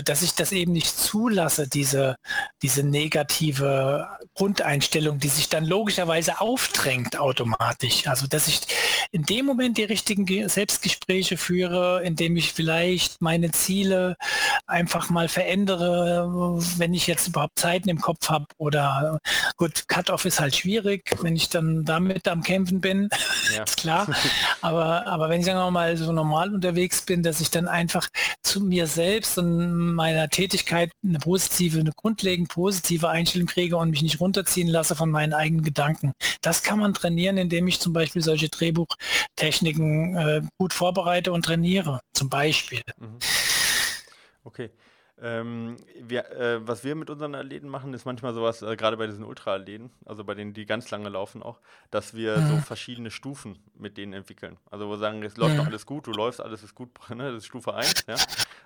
[0.05, 2.17] dass ich das eben nicht zulasse, diese,
[2.63, 8.07] diese negative Grundeinstellung, die sich dann logischerweise aufdrängt automatisch.
[8.07, 8.61] Also dass ich
[9.11, 14.17] in dem Moment die richtigen Selbstgespräche führe, indem ich vielleicht meine Ziele
[14.67, 16.29] einfach mal verändere,
[16.77, 19.19] wenn ich jetzt überhaupt Zeiten im Kopf habe oder
[19.57, 23.09] gut, Cut-off ist halt schwierig, wenn ich dann damit am Kämpfen bin,
[23.55, 23.63] ja.
[23.65, 24.07] ist klar.
[24.61, 28.09] Aber, aber wenn ich wir mal so normal unterwegs bin, dass ich dann einfach
[28.43, 34.03] zu mir selbst und meiner Tätigkeit eine positive, eine grundlegend positive Einstellung kriege und mich
[34.03, 36.13] nicht runterziehen lasse von meinen eigenen Gedanken.
[36.43, 42.01] Das kann man trainieren, indem ich zum Beispiel solche Drehbuchtechniken äh, gut vorbereite und trainiere,
[42.13, 42.83] zum Beispiel.
[42.99, 43.19] Mhm.
[44.45, 44.71] Okay.
[45.23, 49.07] Ähm, wir, äh, was wir mit unseren Athleten machen, ist manchmal sowas, äh, gerade bei
[49.07, 51.61] diesen Ultra-Athleten, also bei denen, die ganz lange laufen auch,
[51.91, 52.49] dass wir mhm.
[52.49, 54.57] so verschiedene Stufen mit denen entwickeln.
[54.71, 57.33] Also wo wir sagen, es läuft noch alles gut, du läufst, alles ist gut, ne?
[57.33, 58.17] das ist Stufe 1, ja.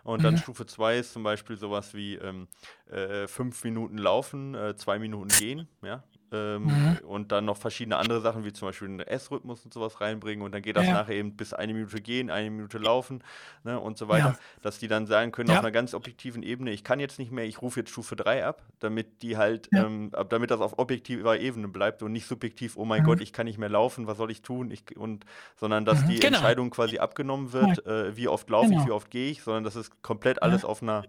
[0.04, 0.38] Und dann mhm.
[0.38, 2.46] Stufe 2 ist zum Beispiel sowas wie ähm,
[2.90, 6.04] äh, fünf Minuten laufen, äh, zwei Minuten gehen, ja.
[6.34, 6.98] Ähm, mhm.
[7.06, 10.44] Und dann noch verschiedene andere Sachen, wie zum Beispiel einen S-Rhythmus und sowas reinbringen.
[10.44, 10.94] Und dann geht das ja.
[10.94, 13.22] nachher eben bis eine Minute gehen, eine Minute laufen
[13.62, 14.30] ne, und so weiter.
[14.30, 14.38] Ja.
[14.62, 15.56] Dass die dann sagen können, ja.
[15.56, 18.44] auf einer ganz objektiven Ebene, ich kann jetzt nicht mehr, ich rufe jetzt Stufe 3
[18.44, 22.84] ab, damit die halt, ähm, damit das auf objektiver Ebene bleibt und nicht subjektiv, oh
[22.84, 23.06] mein mhm.
[23.06, 24.70] Gott, ich kann nicht mehr laufen, was soll ich tun?
[24.70, 25.24] Ich, und,
[25.56, 26.08] sondern dass mhm.
[26.08, 26.38] die genau.
[26.38, 28.80] Entscheidung quasi abgenommen wird, äh, wie oft laufe genau.
[28.80, 31.04] ich, wie oft gehe ich, sondern dass es komplett alles auf einer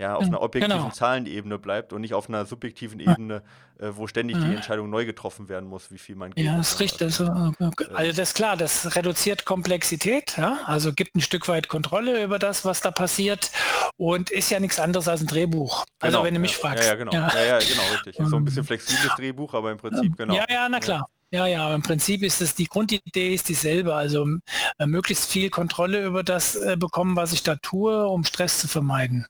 [0.00, 0.90] ja, auf einer objektiven genau.
[0.90, 3.42] Zahlenebene bleibt und nicht auf einer subjektiven Ebene,
[3.78, 6.44] äh, wo ständig die Entscheidung neu getroffen werden muss, wie viel man geht.
[6.44, 7.02] Ja, das ist richtig.
[7.02, 10.58] Also, also das ist klar, das reduziert Komplexität, ja?
[10.66, 13.50] also gibt ein Stück weit Kontrolle über das, was da passiert
[13.96, 15.84] und ist ja nichts anderes als ein Drehbuch.
[15.98, 16.84] Also genau, wenn du mich ja, fragst.
[16.84, 17.12] Ja, ja, genau.
[17.12, 17.28] Ja.
[17.44, 18.16] ja, genau, richtig.
[18.24, 20.34] So ein bisschen flexibles Drehbuch, aber im Prinzip, genau.
[20.34, 21.08] Ja, ja, na klar.
[21.30, 24.26] Ja, ja, im Prinzip ist es, die Grundidee ist dieselbe, also
[24.78, 28.68] äh, möglichst viel Kontrolle über das äh, bekommen, was ich da tue, um Stress zu
[28.68, 29.26] vermeiden.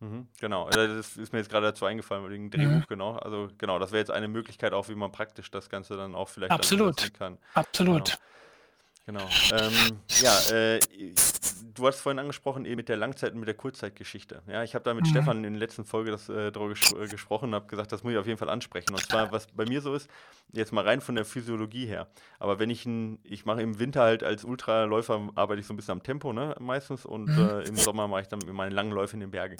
[0.00, 2.50] Mhm, genau, also das ist mir jetzt gerade dazu eingefallen wegen.
[2.50, 2.84] Drehbuch, mhm.
[2.88, 3.16] genau.
[3.16, 6.28] Also genau, das wäre jetzt eine Möglichkeit auch, wie man praktisch das Ganze dann auch
[6.28, 7.12] vielleicht Absolut.
[7.14, 7.36] kann.
[7.52, 8.06] Absolut.
[8.06, 8.18] Genau.
[9.10, 9.28] Genau.
[9.52, 10.78] Ähm, ja, äh,
[11.74, 14.40] du hast vorhin angesprochen, eben mit der Langzeit- und mit der Kurzzeitgeschichte.
[14.46, 15.10] Ja, ich habe da mit mhm.
[15.10, 18.04] Stefan in der letzten Folge das, äh, darüber ges äh, gesprochen und habe gesagt, das
[18.04, 18.92] muss ich auf jeden Fall ansprechen.
[18.92, 20.08] Und zwar, was bei mir so ist,
[20.52, 22.06] jetzt mal rein von der Physiologie her.
[22.38, 25.76] Aber wenn ich, ein, ich mache im Winter halt als Ultraläufer, arbeite ich so ein
[25.76, 27.48] bisschen am Tempo ne, meistens und mhm.
[27.48, 29.56] äh, im Sommer mache ich dann meine langen Läufe in den Bergen.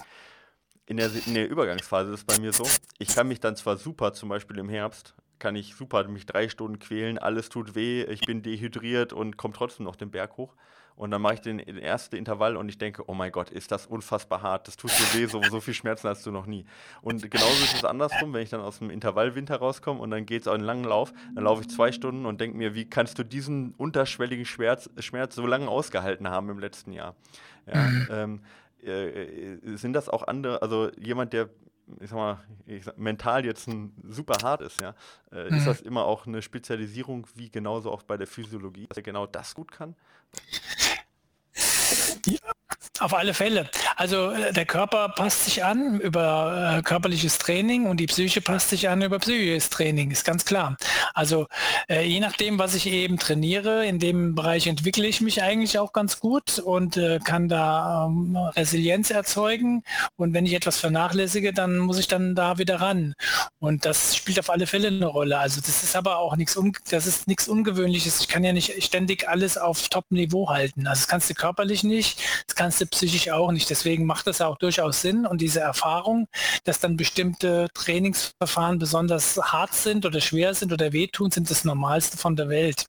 [0.85, 2.63] In der, in der Übergangsphase ist es bei mir so,
[2.99, 6.47] ich kann mich dann zwar super, zum Beispiel im Herbst, kann ich super mich drei
[6.47, 10.55] Stunden quälen, alles tut weh, ich bin dehydriert und komme trotzdem noch den Berg hoch.
[10.95, 13.71] Und dann mache ich den, den, ersten Intervall und ich denke, oh mein Gott, ist
[13.71, 16.65] das unfassbar hart, das tut so weh, so, so viel Schmerzen hast du noch nie.
[17.01, 20.43] Und genauso ist es andersrum, wenn ich dann aus dem Intervallwinter rauskomme und dann geht
[20.43, 23.17] es auch einen langen Lauf, dann laufe ich zwei Stunden und denke mir, wie kannst
[23.17, 27.15] du diesen unterschwelligen Schmerz, Schmerz so lange ausgehalten haben im letzten Jahr?
[27.65, 28.07] Ja, mhm.
[28.11, 28.41] ähm,
[28.83, 31.49] äh, äh sind das auch andere, also jemand, der
[31.99, 34.95] ich sag mal, ich sag, mental jetzt ein super hart ist, ja,
[35.31, 35.57] äh, mhm.
[35.57, 39.25] ist das immer auch eine Spezialisierung, wie genauso auch bei der Physiologie, dass er genau
[39.25, 39.95] das gut kann?
[42.25, 42.37] Ja,
[42.99, 43.69] auf alle Fälle.
[43.95, 48.69] Also äh, der Körper passt sich an über äh, körperliches Training und die Psyche passt
[48.69, 50.77] sich an über psychisches Training, ist ganz klar.
[51.13, 51.47] Also
[51.89, 55.93] äh, je nachdem, was ich eben trainiere, in dem Bereich entwickle ich mich eigentlich auch
[55.93, 59.83] ganz gut und äh, kann da ähm, Resilienz erzeugen.
[60.15, 63.13] Und wenn ich etwas vernachlässige, dann muss ich dann da wieder ran.
[63.59, 65.37] Und das spielt auf alle Fälle eine Rolle.
[65.37, 66.59] Also das ist aber auch nichts,
[66.89, 68.21] das ist nichts Ungewöhnliches.
[68.21, 70.87] Ich kann ja nicht ständig alles auf Top-Niveau halten.
[70.87, 73.69] Also das kannst du körperlich nicht, das kannst du psychisch auch nicht.
[73.69, 76.27] Deswegen macht es auch durchaus Sinn und diese Erfahrung,
[76.63, 82.17] dass dann bestimmte Trainingsverfahren besonders hart sind oder schwer sind oder wehtun, sind das Normalste
[82.17, 82.85] von der Welt.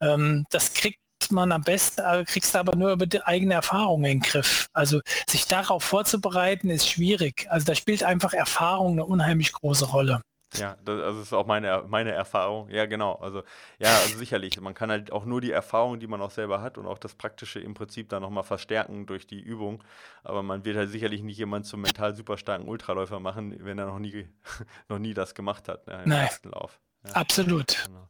[0.00, 0.98] Ähm, das kriegt
[1.30, 4.68] man am besten, äh, kriegst du aber nur über die eigene Erfahrung in den Griff.
[4.72, 7.46] Also sich darauf vorzubereiten ist schwierig.
[7.50, 10.20] Also da spielt einfach Erfahrung eine unheimlich große Rolle.
[10.58, 12.68] Ja, das, also ist auch meine, meine Erfahrung.
[12.70, 13.14] Ja, genau.
[13.14, 13.44] Also,
[13.78, 14.60] ja, also sicherlich.
[14.60, 17.14] Man kann halt auch nur die Erfahrung, die man auch selber hat und auch das
[17.14, 19.84] Praktische im Prinzip dann nochmal verstärken durch die Übung.
[20.24, 23.86] Aber man wird halt sicherlich nicht jemand zum mental super starken Ultraläufer machen, wenn er
[23.86, 24.28] noch nie,
[24.88, 26.26] noch nie das gemacht hat ne, im Nein.
[26.26, 26.80] ersten Lauf.
[27.06, 27.12] Ja.
[27.12, 27.76] Absolut.
[27.86, 28.00] Genau.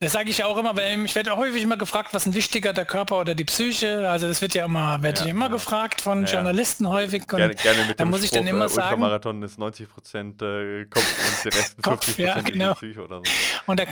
[0.00, 2.84] Das sage ich auch immer, weil ich werde häufig immer gefragt, was ist wichtiger, der
[2.84, 4.10] Körper oder die Psyche.
[4.10, 5.52] Also das wird ja immer, werde ja, immer ja.
[5.52, 7.22] gefragt von ja, Journalisten häufig.
[7.22, 8.94] Und gerne, gerne mit da muss Spruch, ich dann immer äh, sagen.
[8.94, 12.74] Ultramarathon ist 90 Prozent äh, Kopf und der Rest 50 Prozent genau.
[12.74, 13.22] Psyche oder so.
[13.66, 13.84] Und da,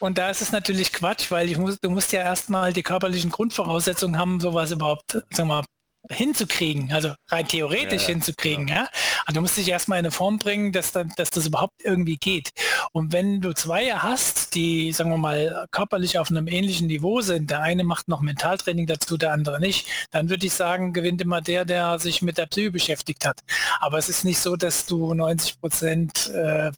[0.00, 4.18] und da ist es natürlich Quatsch, weil muss, du musst ja erstmal die körperlichen Grundvoraussetzungen
[4.18, 5.64] haben, sowas überhaupt, sagen wir mal,
[6.10, 8.68] hinzukriegen, also rein theoretisch ja, hinzukriegen.
[8.68, 8.74] Ja.
[8.74, 8.88] ja.
[9.26, 12.16] Also du musst dich erstmal in eine Form bringen, dass, da, dass das überhaupt irgendwie
[12.16, 12.50] geht.
[12.92, 17.50] Und wenn du zwei hast, die, sagen wir mal, körperlich auf einem ähnlichen Niveau sind,
[17.50, 21.40] der eine macht noch Mentaltraining dazu, der andere nicht, dann würde ich sagen, gewinnt immer
[21.40, 23.40] der, der sich mit der Psyche beschäftigt hat.
[23.80, 26.70] Aber es ist nicht so, dass du 90 Prozent äh,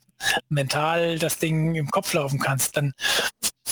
[0.49, 2.77] mental das Ding im Kopf laufen kannst.
[2.77, 2.93] Dann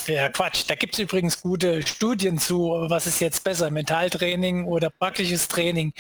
[0.08, 0.64] ja, Quatsch.
[0.68, 5.94] Da gibt es übrigens gute Studien zu, was ist jetzt besser, Mentaltraining oder praktisches Training.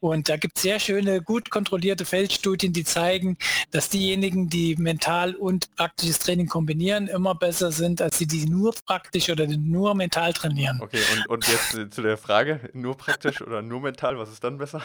[0.00, 3.36] Und da gibt es sehr schöne, gut kontrollierte Feldstudien, die zeigen,
[3.70, 8.74] dass diejenigen, die mental und praktisches Training kombinieren, immer besser sind, als die, die nur
[8.86, 10.80] praktisch oder nur mental trainieren.
[10.80, 14.58] Okay, und, und jetzt zu der Frage, nur praktisch oder nur mental, was ist dann
[14.58, 14.82] besser?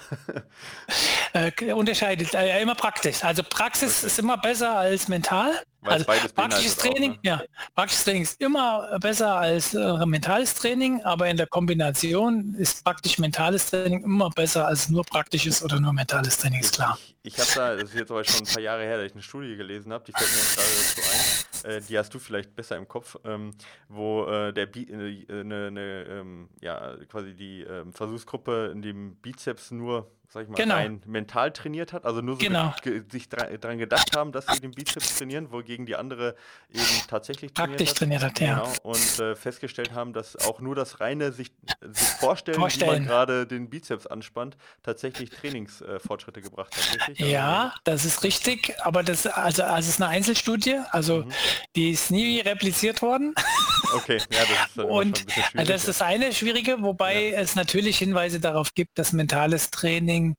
[1.33, 3.23] äh, unterscheidet, äh, immer praktisch.
[3.23, 4.07] Also Praxis okay.
[4.07, 5.51] ist immer besser als mental.
[5.85, 7.29] Also praktisches Training, auch, ne?
[7.29, 7.41] ja,
[7.75, 13.17] praktisches Training ist immer besser als äh, mentales Training, aber in der Kombination ist praktisch
[13.19, 16.97] mentales Training immer besser als nur praktisches oder nur mentales Training, ist klar.
[17.23, 19.13] Ich, ich habe da, das ist jetzt aber schon ein paar Jahre her, dass ich
[19.13, 22.19] eine Studie gelesen habe, die fällt mir jetzt gerade dazu ein, äh, die hast du
[22.19, 23.53] vielleicht besser im Kopf, ähm,
[23.87, 29.15] wo äh, der Bi äh, eine, eine ähm, ja, quasi die ähm, Versuchsgruppe in dem
[29.15, 30.75] Bizeps nur sag ich mal, genau.
[30.75, 32.73] rein mental trainiert hat, also nur so genau.
[32.81, 36.35] ge sich dran gedacht haben, dass sie den Bizeps trainieren, wogegen die andere
[36.71, 38.73] eben tatsächlich Praktisch trainiert hat, trainiert hat ja.
[38.83, 42.99] Genau, und äh, festgestellt haben, dass auch nur das reine sich, sich vorstellen, vorstellen, wie
[42.99, 47.09] man gerade den Bizeps anspannt, tatsächlich Trainingsfortschritte äh, gebracht hat.
[47.09, 47.27] Richtig?
[47.29, 51.31] Ja, also, das ist richtig, aber das also, also ist eine Einzelstudie, also mhm.
[51.75, 53.35] die ist nie repliziert worden.
[53.93, 55.25] Okay, ja, das ist dann und
[55.69, 57.39] das ist eine Schwierige, wobei ja.
[57.39, 60.35] es natürlich Hinweise darauf gibt, dass mentales Training Training,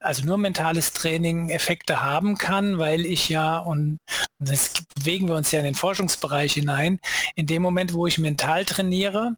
[0.00, 3.98] also nur mentales Training Effekte haben kann, weil ich ja, und
[4.38, 6.98] das bewegen wir uns ja in den Forschungsbereich hinein,
[7.34, 9.36] in dem Moment, wo ich mental trainiere,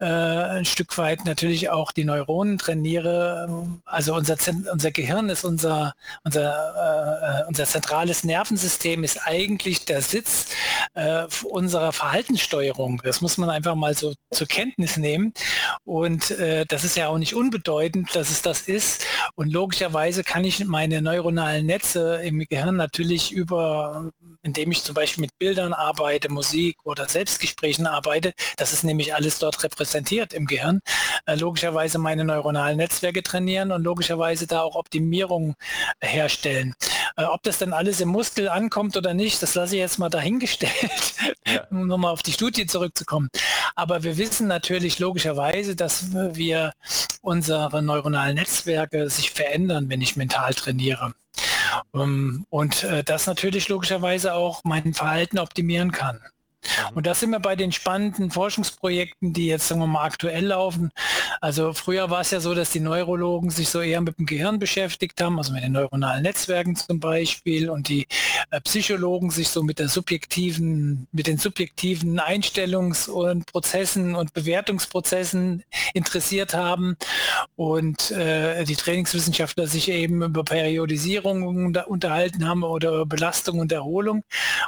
[0.00, 3.78] äh, ein Stück weit natürlich auch die Neuronen trainiere.
[3.84, 4.36] Also unser,
[4.72, 10.48] unser Gehirn ist unser, unser, äh, unser zentrales Nervensystem ist eigentlich der Sitz
[10.94, 13.00] äh, unserer Verhaltenssteuerung.
[13.04, 15.32] Das muss man einfach mal so zur Kenntnis nehmen.
[15.84, 19.06] Und äh, das ist ja auch nicht unbedeutend, dass es das ist.
[19.36, 24.10] Und logischerweise kann ich meine neuronalen Netze im Gehirn natürlich über,
[24.44, 29.38] indem ich zum Beispiel mit Bildern arbeite, Musik oder Selbstgesprächen arbeite, das ist nämlich alles
[29.38, 30.80] dort repräsentiert im Gehirn,
[31.26, 35.54] äh, logischerweise meine neuronalen Netzwerke trainieren und logischerweise da auch Optimierung
[36.00, 36.74] herstellen.
[37.16, 40.10] Äh, ob das dann alles im Muskel ankommt oder nicht, das lasse ich jetzt mal
[40.10, 41.14] dahingestellt,
[41.46, 41.66] ja.
[41.70, 43.30] um nochmal auf die Studie zurückzukommen.
[43.74, 46.72] Aber wir wissen natürlich logischerweise, dass wir
[47.22, 51.14] unsere neuronalen Netzwerke sich verändern, wenn ich mental trainiere.
[51.94, 56.20] Ähm, und äh, das natürlich logischerweise auch mein Verhalten optimieren kann.
[56.94, 60.90] Und da sind wir bei den spannenden Forschungsprojekten, die jetzt, sagen wir mal, aktuell laufen.
[61.40, 64.58] Also früher war es ja so, dass die Neurologen sich so eher mit dem Gehirn
[64.58, 68.06] beschäftigt haben, also mit den neuronalen Netzwerken zum Beispiel, und die
[68.50, 75.62] äh, Psychologen sich so mit der subjektiven, mit den subjektiven Einstellungs- und Prozessen und Bewertungsprozessen
[75.92, 76.96] interessiert haben.
[77.56, 84.22] Und äh, die Trainingswissenschaftler sich eben über Periodisierung unter, unterhalten haben oder Belastung und Erholung.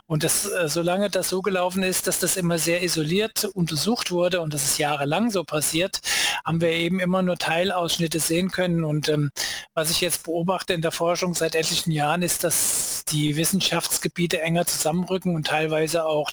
[0.07, 4.41] Und das, äh, solange das so gelaufen ist, dass das immer sehr isoliert untersucht wurde
[4.41, 6.01] und das ist jahrelang so passiert,
[6.45, 8.85] haben wir eben immer nur Teilausschnitte sehen können.
[8.85, 9.31] Und ähm,
[9.75, 14.67] was ich jetzt beobachte in der Forschung seit etlichen Jahren ist, dass die Wissenschaftsgebiete enger
[14.67, 16.31] zusammenrücken und teilweise auch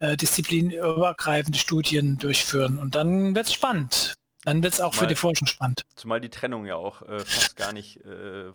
[0.00, 2.78] äh, disziplinübergreifende Studien durchführen.
[2.78, 4.14] Und dann wird es spannend.
[4.44, 5.84] Dann wird es auch zumal, für die Forschung spannend.
[5.94, 8.50] Zumal die Trennung ja auch äh, fast gar nicht, äh,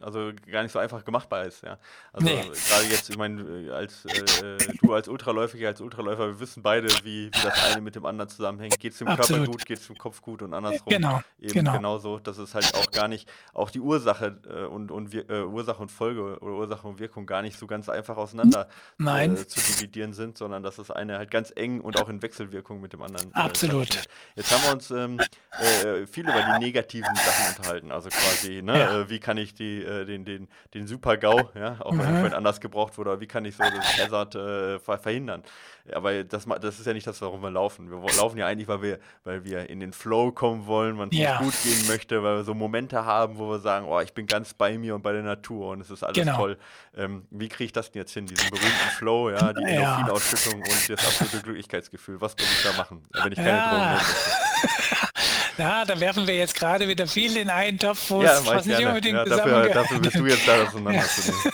[0.00, 1.62] also gar nicht so einfach gemachtbar ist.
[1.62, 1.78] Ja?
[2.12, 2.42] Also nee.
[2.68, 6.88] gerade jetzt, ich meine, äh, als äh, du als Ultraläufer, als Ultraläufer, wir wissen beide,
[7.04, 8.78] wie, wie das eine mit dem anderen zusammenhängt.
[8.80, 9.44] Geht es dem Absolut.
[9.44, 10.88] Körper gut, geht es dem Kopf gut und andersrum.
[10.88, 11.20] Genau.
[11.40, 11.72] Eben genau.
[11.72, 12.18] genauso.
[12.18, 15.90] Das ist halt auch gar nicht, auch die Ursache äh, und, und äh, Ursache und
[15.90, 18.68] Folge oder Ursache und Wirkung gar nicht so ganz einfach auseinander
[18.98, 22.92] zu dividieren sind, sondern dass das eine halt ganz eng und auch in Wechselwirkung mit
[22.92, 23.34] dem anderen.
[23.34, 24.08] Absolut.
[24.34, 25.20] Jetzt haben wir uns ähm,
[25.58, 27.92] äh, viel über die negativen Sachen unterhalten.
[27.92, 29.00] Also quasi, ne, ja.
[29.00, 32.22] äh, wie kann ich die, äh, den, den, den Super-GAU, ja, auch mhm.
[32.22, 35.42] wenn anders gebraucht wurde, wie kann ich so das Hazard äh, verhindern?
[35.92, 37.90] Aber das, das ist ja nicht das, warum wir laufen.
[37.90, 41.38] Wir laufen ja eigentlich, weil wir, weil wir in den Flow kommen wollen, man ja.
[41.38, 44.54] gut gehen möchte, weil wir so Momente haben, wo wir sagen, oh, ich bin ganz
[44.54, 46.36] bei mir und bei der Natur und es ist alles genau.
[46.36, 46.58] toll.
[46.96, 50.00] Ähm, wie kriege ich das denn jetzt hin, diesen berühmten Flow, ja, die ja.
[50.00, 52.20] Endorphinausschüttung und das absolute Glücklichkeitsgefühl?
[52.20, 53.70] Was muss ich da machen, wenn ich keine ja.
[53.70, 54.98] Drogen nehme?
[55.58, 58.66] Ja, da werfen wir jetzt gerade wieder viel in einen Topf, wo ja, es fast
[58.66, 61.52] nicht unbedingt ja, dafür, dafür bist du jetzt da, das auseinanderzunehmen.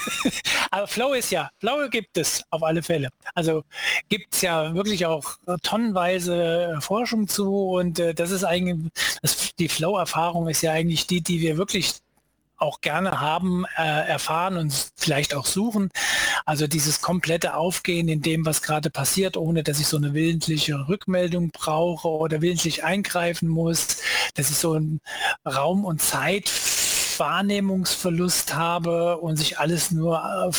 [0.70, 3.08] Aber Flow ist ja, Flow gibt es auf alle Fälle.
[3.34, 3.64] Also
[4.08, 8.92] gibt es ja wirklich auch tonnenweise Forschung zu und äh, das ist eigentlich,
[9.22, 11.94] das, die Flow-Erfahrung ist ja eigentlich die, die wir wirklich
[12.56, 15.90] auch gerne haben, äh, erfahren und vielleicht auch suchen.
[16.44, 20.88] Also dieses komplette Aufgehen in dem, was gerade passiert, ohne dass ich so eine willentliche
[20.88, 23.98] Rückmeldung brauche oder willentlich eingreifen muss,
[24.34, 25.00] dass ich so einen
[25.46, 26.50] Raum und Zeit
[27.18, 30.50] Wahrnehmungsverlust habe und sich alles nur äh,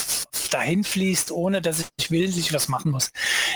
[0.52, 3.12] dahin fließt, ohne dass ich willentlich was machen muss.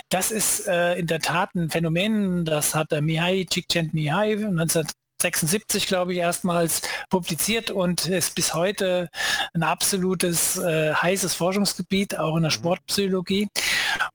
[0.10, 4.88] Das ist äh, in der Tat ein Phänomen, das hat der Mihai Csikszentmihalyi 19
[5.22, 9.10] 76, glaube ich, erstmals publiziert und ist bis heute
[9.54, 12.56] ein absolutes äh, heißes Forschungsgebiet, auch in der mhm.
[12.56, 13.50] Sportpsychologie.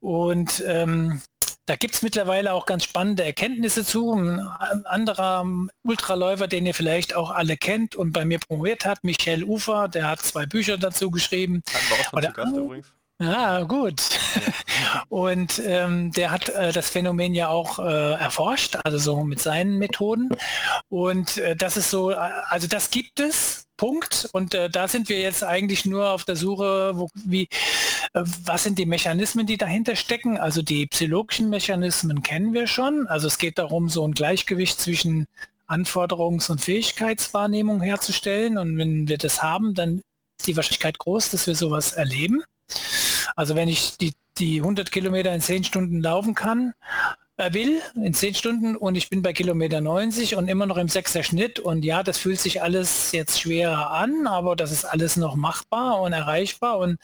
[0.01, 1.21] Und ähm,
[1.67, 4.13] da gibt es mittlerweile auch ganz spannende Erkenntnisse zu.
[4.13, 4.41] Ein
[4.85, 5.47] anderer
[5.83, 10.09] Ultraläufer, den ihr vielleicht auch alle kennt und bei mir promoviert hat, Michael Ufer, der
[10.09, 11.63] hat zwei Bücher dazu geschrieben.
[12.13, 12.33] Oder,
[13.19, 14.03] Ah, gut.
[15.09, 19.79] Und ähm, der hat äh, das Phänomen ja auch äh, erforscht, also so mit seinen
[19.79, 20.31] Methoden.
[20.89, 22.17] Und äh, das ist so, äh,
[22.49, 24.29] also das gibt es, Punkt.
[24.33, 27.49] Und äh, da sind wir jetzt eigentlich nur auf der Suche, wo, wie,
[28.13, 30.39] äh, was sind die Mechanismen, die dahinter stecken.
[30.39, 33.07] Also die psychologischen Mechanismen kennen wir schon.
[33.09, 35.27] Also es geht darum, so ein Gleichgewicht zwischen
[35.69, 38.59] Anforderungs- und Fähigkeitswahrnehmung herzustellen.
[38.59, 40.03] Und wenn wir das haben, dann
[40.39, 42.43] ist die Wahrscheinlichkeit groß, dass wir sowas erleben.
[43.37, 46.75] Also wenn ich die, die 100 Kilometer in 10 Stunden laufen kann,
[47.37, 50.87] äh, will, in 10 Stunden und ich bin bei Kilometer 90 und immer noch im
[50.87, 55.17] 6er Schnitt und ja, das fühlt sich alles jetzt schwerer an, aber das ist alles
[55.17, 56.99] noch machbar und erreichbar und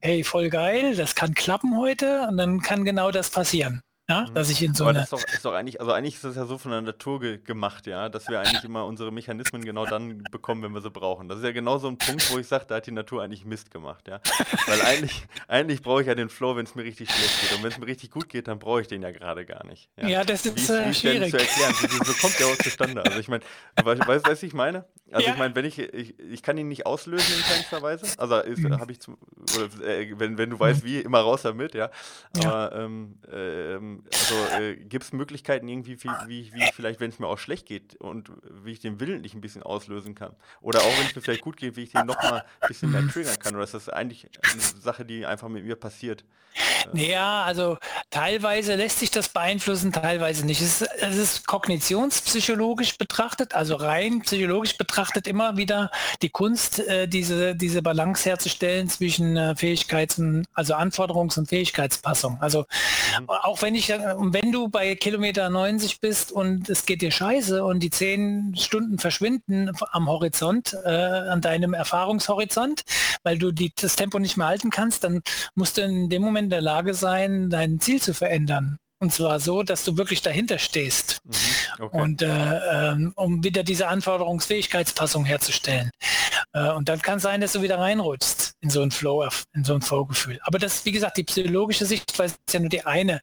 [0.00, 3.82] hey, voll geil, das kann klappen heute und dann kann genau das passieren.
[4.08, 4.34] Ja, mhm.
[4.34, 4.92] dass ich in so Aber.
[4.92, 7.18] Das ist doch, ist doch, eigentlich, also eigentlich ist das ja so von der Natur
[7.18, 10.90] ge gemacht, ja, dass wir eigentlich immer unsere Mechanismen genau dann bekommen, wenn wir sie
[10.90, 11.28] brauchen.
[11.28, 13.44] Das ist ja genau so ein Punkt, wo ich sage, da hat die Natur eigentlich
[13.44, 14.20] Mist gemacht, ja.
[14.66, 17.58] Weil eigentlich, eigentlich brauche ich ja den Flow, wenn es mir richtig schlecht geht.
[17.58, 19.88] Und wenn es mir richtig gut geht, dann brauche ich den ja gerade gar nicht.
[19.96, 21.30] Ja, ja das ist wie, äh, wie schwierig.
[21.32, 21.74] zu erklären.
[21.80, 23.04] Wie, so kommt der auch zustande.
[23.04, 23.42] Also ich meine,
[23.82, 24.84] weißt du, was ich meine?
[25.10, 25.32] Also ja.
[25.32, 28.06] ich meine, wenn ich, ich, ich kann ihn nicht auslösen in keinster Weise.
[28.18, 28.78] Also mhm.
[28.78, 29.16] habe ich zum,
[29.56, 30.86] oder, äh, wenn, wenn du weißt, mhm.
[30.86, 31.90] wie, immer raus damit, ja.
[32.36, 32.84] Aber ja.
[32.84, 37.26] Ähm, ähm, also äh, gibt es Möglichkeiten irgendwie, wie, wie, wie vielleicht, wenn es mir
[37.26, 38.30] auch schlecht geht und
[38.64, 40.34] wie ich den willentlich ein bisschen auslösen kann?
[40.60, 43.06] Oder auch wenn es mir vielleicht gut geht, wie ich den nochmal ein bisschen mehr
[43.08, 43.54] triggern kann?
[43.54, 46.24] Oder ist das eigentlich eine Sache, die einfach mit mir passiert?
[46.92, 47.78] Ja, also
[48.10, 50.60] teilweise lässt sich das beeinflussen, teilweise nicht.
[50.60, 55.90] Es ist, es ist kognitionspsychologisch betrachtet, also rein psychologisch betrachtet immer wieder
[56.22, 59.54] die Kunst, äh, diese, diese Balance herzustellen zwischen äh,
[60.18, 62.38] und, also Anforderungs- und Fähigkeitspassung.
[62.40, 62.66] Also
[63.18, 63.28] mhm.
[63.28, 67.64] auch wenn ich, äh, wenn du bei Kilometer 90 bist und es geht dir scheiße
[67.64, 72.82] und die zehn Stunden verschwinden am Horizont, äh, an deinem Erfahrungshorizont,
[73.22, 75.22] weil du die, das Tempo nicht mehr halten kannst, dann
[75.54, 78.78] musst du in dem Moment in der Lage sein, dein Ziel zu verändern.
[78.98, 81.20] Und zwar so, dass du wirklich dahinter stehst.
[81.24, 82.00] Mhm, okay.
[82.00, 82.28] Und äh,
[82.72, 85.90] ähm, um wieder diese Anforderungsfähigkeitspassung herzustellen.
[86.52, 89.74] Äh, und dann kann sein, dass du wieder reinrutschst in so ein Flow, in so
[89.74, 90.38] ein Flow-Gefühl.
[90.42, 93.20] Aber das, wie gesagt, die psychologische Sichtweise ist ja nur die eine.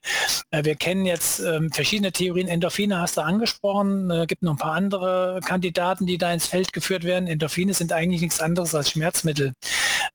[0.51, 2.47] Äh, wir kennen jetzt ähm, verschiedene Theorien.
[2.47, 4.11] Endorphine hast du angesprochen.
[4.11, 7.28] Es äh, gibt noch ein paar andere Kandidaten, die da ins Feld geführt werden.
[7.28, 9.53] Endorphine sind eigentlich nichts anderes als Schmerzmittel.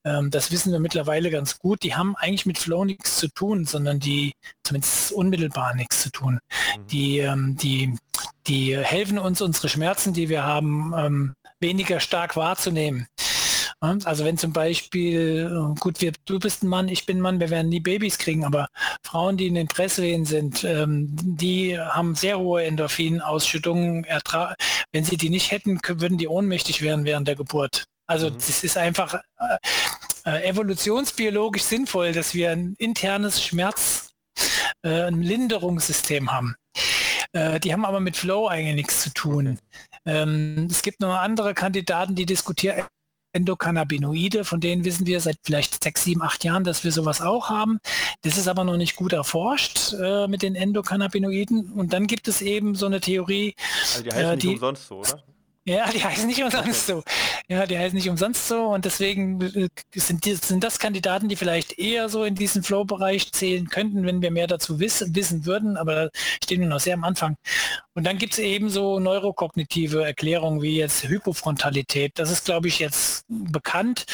[0.04, 1.82] Ähm, das wissen wir mittlerweile ganz gut.
[1.82, 4.32] Die haben eigentlich mit Flow nichts zu tun, sondern die
[4.64, 6.34] zumindest unmittelbar nichts zu tun.
[6.76, 6.86] Mhm.
[6.88, 7.96] Die, ähm, die,
[8.46, 13.06] die helfen uns, unsere Schmerzen, die wir haben, ähm, weniger stark wahrzunehmen.
[13.80, 17.38] Also wenn zum Beispiel, äh, gut, wir, du bist ein Mann, ich bin ein Mann,
[17.38, 18.66] wir werden nie Babys kriegen, aber
[19.04, 24.04] Frauen, die in den Presswehen sind, ähm, die haben sehr hohe Endorphinausschüttungen.
[24.90, 27.84] Wenn sie die nicht hätten, würden die ohnmächtig werden während der Geburt.
[28.08, 28.34] Also mhm.
[28.34, 29.56] das ist einfach äh,
[30.24, 34.10] äh, evolutionsbiologisch sinnvoll, dass wir ein internes Schmerz,
[34.82, 36.56] äh, ein Linderungssystem haben.
[37.32, 39.58] Äh, die haben aber mit Flow eigentlich nichts zu tun.
[40.06, 42.84] Ähm, es gibt noch andere Kandidaten, die diskutieren
[43.32, 47.50] Endokannabinoide, von denen wissen wir seit vielleicht sechs, sieben, acht Jahren, dass wir sowas auch
[47.50, 47.78] haben.
[48.22, 51.72] Das ist aber noch nicht gut erforscht äh, mit den Endokannabinoiden.
[51.72, 53.54] Und dann gibt es eben so eine Theorie.
[53.82, 55.22] Also die heißen äh, die, nicht umsonst so, oder?
[55.68, 57.02] Ja, die heißen nicht umsonst so.
[57.46, 61.36] Ja, die heißen nicht umsonst so und deswegen äh, sind, die, sind das Kandidaten, die
[61.36, 65.76] vielleicht eher so in diesen Flow-Bereich zählen könnten, wenn wir mehr dazu wissen, wissen würden,
[65.76, 66.08] aber
[66.42, 67.36] stehen wir noch sehr am Anfang.
[67.92, 72.12] Und dann gibt es eben so neurokognitive Erklärungen wie jetzt Hypofrontalität.
[72.14, 74.06] Das ist, glaube ich, jetzt bekannt,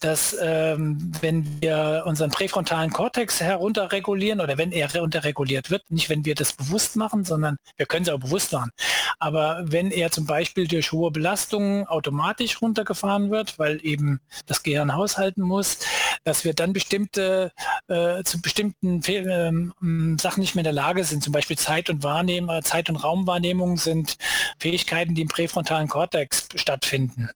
[0.00, 6.24] dass ähm, wenn wir unseren präfrontalen Kortex herunterregulieren oder wenn er herunterreguliert wird, nicht wenn
[6.24, 8.70] wir das bewusst machen, sondern wir können es auch bewusst machen.
[9.18, 14.94] Aber wenn er zum Beispiel durch hohe Belastungen automatisch runtergefahren wird, weil eben das Gehirn
[14.94, 15.78] haushalten muss,
[16.24, 17.52] dass wir dann bestimmte
[17.88, 22.02] äh, zu bestimmten ähm, Sachen nicht mehr in der Lage sind, zum Beispiel Zeit und
[22.02, 24.16] Wahrnehmung, Zeit und Raumwahrnehmung sind
[24.58, 27.30] Fähigkeiten, die im präfrontalen Kortex stattfinden.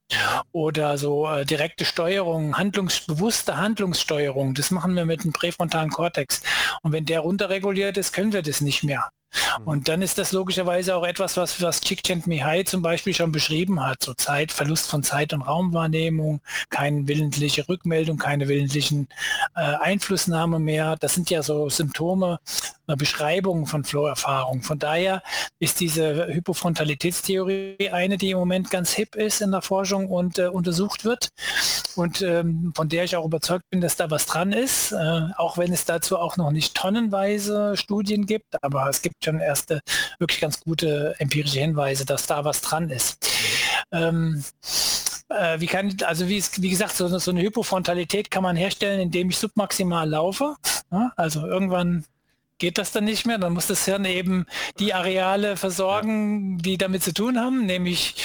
[0.53, 6.43] Oder so äh, direkte Steuerung, handlungsbewusste Handlungssteuerung, das machen wir mit dem präfrontalen Kortex.
[6.83, 9.11] Und wenn der runterreguliert ist, können wir das nicht mehr.
[9.59, 9.67] Mhm.
[9.67, 14.03] Und dann ist das logischerweise auch etwas, was, was Csikszentmihalyi zum Beispiel schon beschrieben hat.
[14.03, 19.09] So Zeit, Verlust von Zeit- und Raumwahrnehmung, keine willentliche Rückmeldung, keine willentlichen
[19.55, 20.97] äh, Einflussnahme mehr.
[21.01, 22.39] Das sind ja so Symptome,
[22.87, 24.63] eine Beschreibung von Flow-Erfahrung.
[24.63, 25.23] Von daher
[25.59, 30.49] ist diese Hypofrontalitätstheorie eine, die im Moment ganz hip ist in der Forschung und äh,
[30.49, 31.31] untersucht wird
[31.97, 35.57] und ähm, von der ich auch überzeugt bin, dass da was dran ist, äh, auch
[35.59, 39.81] wenn es dazu auch noch nicht tonnenweise Studien gibt, aber es gibt schon erste
[40.19, 43.29] wirklich ganz gute empirische Hinweise, dass da was dran ist.
[43.93, 44.45] Ähm,
[45.29, 49.31] äh, wie kann, also wie, wie gesagt, so, so, eine Hypofrontalität kann man herstellen, indem
[49.31, 50.57] ich submaximal laufe.
[50.93, 52.05] Ja, also irgendwann
[52.59, 53.39] geht das dann nicht mehr.
[53.39, 54.47] Dann muss das Hirn eben
[54.79, 58.17] die Areale versorgen, die damit zu tun haben, nämlich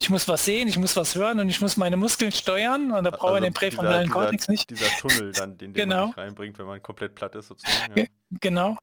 [0.00, 3.04] ich muss was sehen, ich muss was hören und ich muss meine Muskeln steuern und
[3.04, 4.70] da brauche also ich den präfrontalen Kortex nicht.
[4.70, 6.08] Dieser Tunnel dann, den, den genau.
[6.08, 7.98] man reinbringt, wenn man komplett platt ist sozusagen.
[7.98, 8.04] Ja.
[8.40, 8.76] Genau.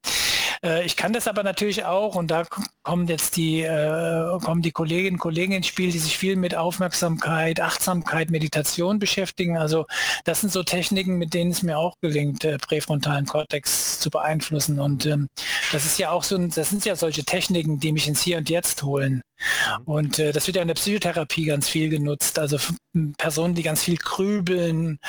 [0.63, 2.45] Äh, ich kann das aber natürlich auch, und da
[2.83, 6.55] kommen jetzt die, äh, kommen die Kolleginnen und Kollegen ins Spiel, die sich viel mit
[6.55, 9.57] Aufmerksamkeit, Achtsamkeit, Meditation beschäftigen.
[9.57, 9.85] Also
[10.23, 14.79] das sind so Techniken, mit denen es mir auch gelingt, äh, präfrontalen Kortex zu beeinflussen.
[14.79, 15.27] Und ähm,
[15.71, 18.49] das ist ja auch so, das sind ja solche Techniken, die mich ins Hier und
[18.49, 19.21] Jetzt holen.
[19.37, 19.83] Mhm.
[19.85, 22.39] Und äh, das wird ja in der Psychotherapie ganz viel genutzt.
[22.39, 22.57] Also
[23.17, 24.99] Personen, die ganz viel grübeln,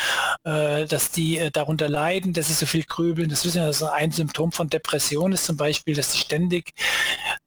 [0.45, 3.29] äh, dass die äh, darunter leiden, dass sie so viel grübeln.
[3.29, 6.73] Das wissen ja, das ein Symptom von Depression ist zum Beispiel, dass sie ständig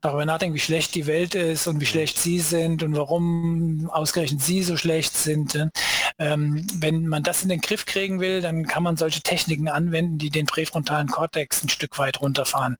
[0.01, 4.41] darüber nachdenken, wie schlecht die Welt ist und wie schlecht sie sind und warum ausgerechnet
[4.41, 5.69] sie so schlecht sind.
[6.19, 10.17] Ähm, wenn man das in den Griff kriegen will, dann kann man solche Techniken anwenden,
[10.17, 12.77] die den präfrontalen Kortex ein Stück weit runterfahren.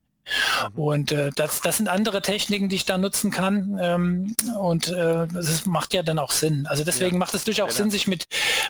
[0.74, 0.80] Mhm.
[0.80, 3.78] Und äh, das, das sind andere Techniken, die ich da nutzen kann.
[3.82, 6.66] Ähm, und äh, das macht ja dann auch Sinn.
[6.68, 7.20] Also deswegen ja.
[7.20, 8.26] macht es durchaus ja, Sinn, sich mit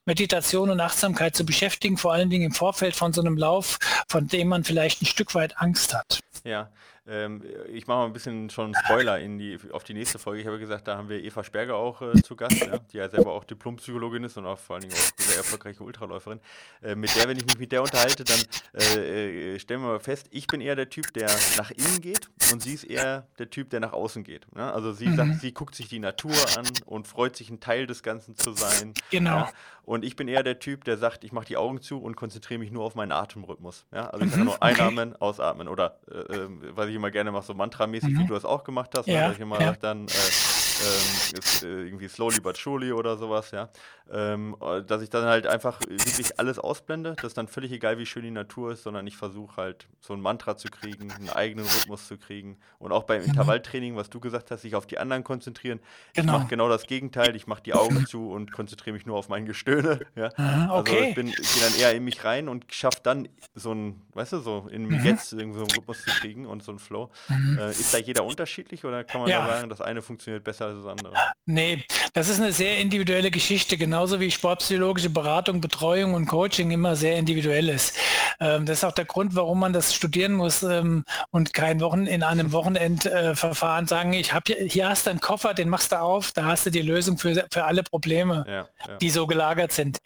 [0.06, 3.78] Meditation und Achtsamkeit zu beschäftigen, vor allen Dingen im Vorfeld von so einem Lauf,
[4.08, 6.20] von dem man vielleicht ein Stück weit Angst hat.
[6.44, 6.70] Ja,
[7.08, 10.42] ähm, ich mache mal ein bisschen schon Spoiler in die, auf die nächste Folge.
[10.42, 13.10] Ich habe gesagt, da haben wir Eva Sperger auch äh, zu Gast, ja, die ja
[13.10, 16.40] selber auch Diplompsychologin ist und auch vor allen Dingen auch sehr erfolgreiche Ultraläuferin.
[16.82, 18.40] Äh, mit der, wenn ich mich mit der unterhalte, dann
[18.74, 22.30] äh, äh, stellen wir mal fest, ich bin eher der Typ, der nach innen geht
[22.52, 24.54] und sie ist eher der Typ, der nach außen geht.
[24.56, 24.72] Ne?
[24.72, 25.16] Also sie mhm.
[25.16, 28.52] sagt, sie guckt sich die Natur an und freut sich, ein Teil des Ganzen zu
[28.52, 28.94] sein.
[29.12, 29.38] Genau.
[29.38, 29.52] Ja?
[29.84, 32.60] Und ich bin eher der Typ, der sagt, ich mache die Augen zu und konzentriere
[32.60, 33.86] mich nur auf meinen Atemrhythmus.
[33.94, 34.10] Ja?
[34.10, 37.46] Also ich kann mhm, nur einatmen, ausatmen oder äh, äh, was ich immer gerne mache,
[37.46, 38.20] so mantramäßig, mhm.
[38.20, 39.08] wie du das auch gemacht hast.
[39.08, 39.34] Ja, ne?
[39.34, 39.74] ich immer ja.
[39.74, 43.70] dann äh, ähm, ist, äh, irgendwie slowly but surely oder sowas, ja.
[44.10, 44.56] Ähm,
[44.88, 47.16] dass ich dann halt einfach wirklich alles ausblende.
[47.16, 50.14] Das ist dann völlig egal, wie schön die Natur ist, sondern ich versuche halt so
[50.14, 52.58] ein Mantra zu kriegen, einen eigenen Rhythmus zu kriegen.
[52.80, 53.30] Und auch beim mhm.
[53.30, 55.80] Intervalltraining, was du gesagt hast, sich auf die anderen konzentrieren.
[56.14, 56.34] Genau.
[56.34, 57.36] Ich mache genau das Gegenteil.
[57.36, 60.00] Ich mache die Augen zu und konzentriere mich nur auf mein Gestöhne.
[60.16, 60.32] Ja.
[60.38, 61.14] Aha, okay.
[61.16, 64.34] Also ich, ich gehe dann eher in mich rein und schaffe dann so ein, weißt
[64.34, 65.04] du, so in mhm.
[65.04, 67.12] Jetzt irgendwie so einen Rhythmus zu kriegen und so ein Flow.
[67.28, 67.58] Mhm.
[67.60, 69.46] Äh, ist da jeder unterschiedlich oder kann man ja.
[69.46, 71.14] da sagen, das eine funktioniert besser als das andere?
[71.46, 76.96] Nee, das ist eine sehr individuelle Geschichte, genauso wie sportpsychologische Beratung, Betreuung und Coaching immer
[76.96, 77.98] sehr individuell ist.
[78.40, 82.06] Ähm, das ist auch der Grund, warum man das studieren muss ähm, und kein Wochen
[82.06, 85.92] in einem Wochenendverfahren äh, sagen, ich habe hier, hier hast du einen Koffer, den machst
[85.92, 88.98] du auf, da hast du die Lösung für, für alle Probleme, ja, ja.
[88.98, 90.00] die so gelagert sind.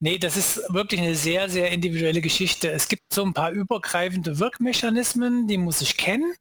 [0.00, 2.70] Nee, das ist wirklich eine sehr, sehr individuelle Geschichte.
[2.70, 6.34] Es gibt so ein paar übergreifende Wirkmechanismen, die muss ich kennen.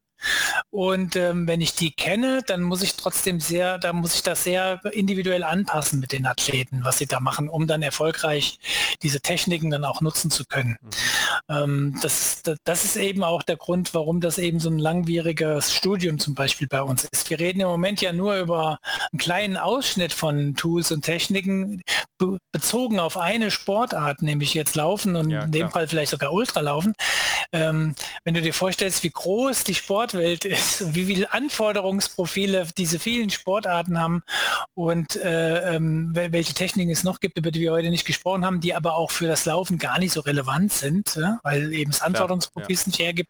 [0.69, 4.43] Und ähm, wenn ich die kenne, dann muss ich trotzdem sehr, da muss ich das
[4.43, 8.59] sehr individuell anpassen mit den Athleten, was sie da machen, um dann erfolgreich
[9.01, 10.77] diese Techniken dann auch nutzen zu können.
[10.81, 10.89] Mhm.
[11.49, 16.19] Ähm, das, das ist eben auch der Grund, warum das eben so ein langwieriges Studium
[16.19, 17.29] zum Beispiel bei uns ist.
[17.29, 18.79] Wir reden im Moment ja nur über
[19.11, 21.81] einen kleinen Ausschnitt von Tools und Techniken
[22.17, 26.33] be bezogen auf eine Sportart, nämlich jetzt Laufen und ja, in dem Fall vielleicht sogar
[26.33, 26.93] Ultralaufen.
[27.51, 33.29] Ähm, wenn du dir vorstellst, wie groß die Sportwelt ist, wie viele Anforderungsprofile diese vielen
[33.29, 34.23] Sportarten haben
[34.73, 38.59] und äh, ähm, welche Techniken es noch gibt, über die wir heute nicht gesprochen haben,
[38.59, 41.39] die aber auch für das Laufen gar nicht so relevant sind, ja?
[41.43, 42.87] weil eben das Anforderungsprofil ja, ja.
[42.87, 43.29] nicht hergibt,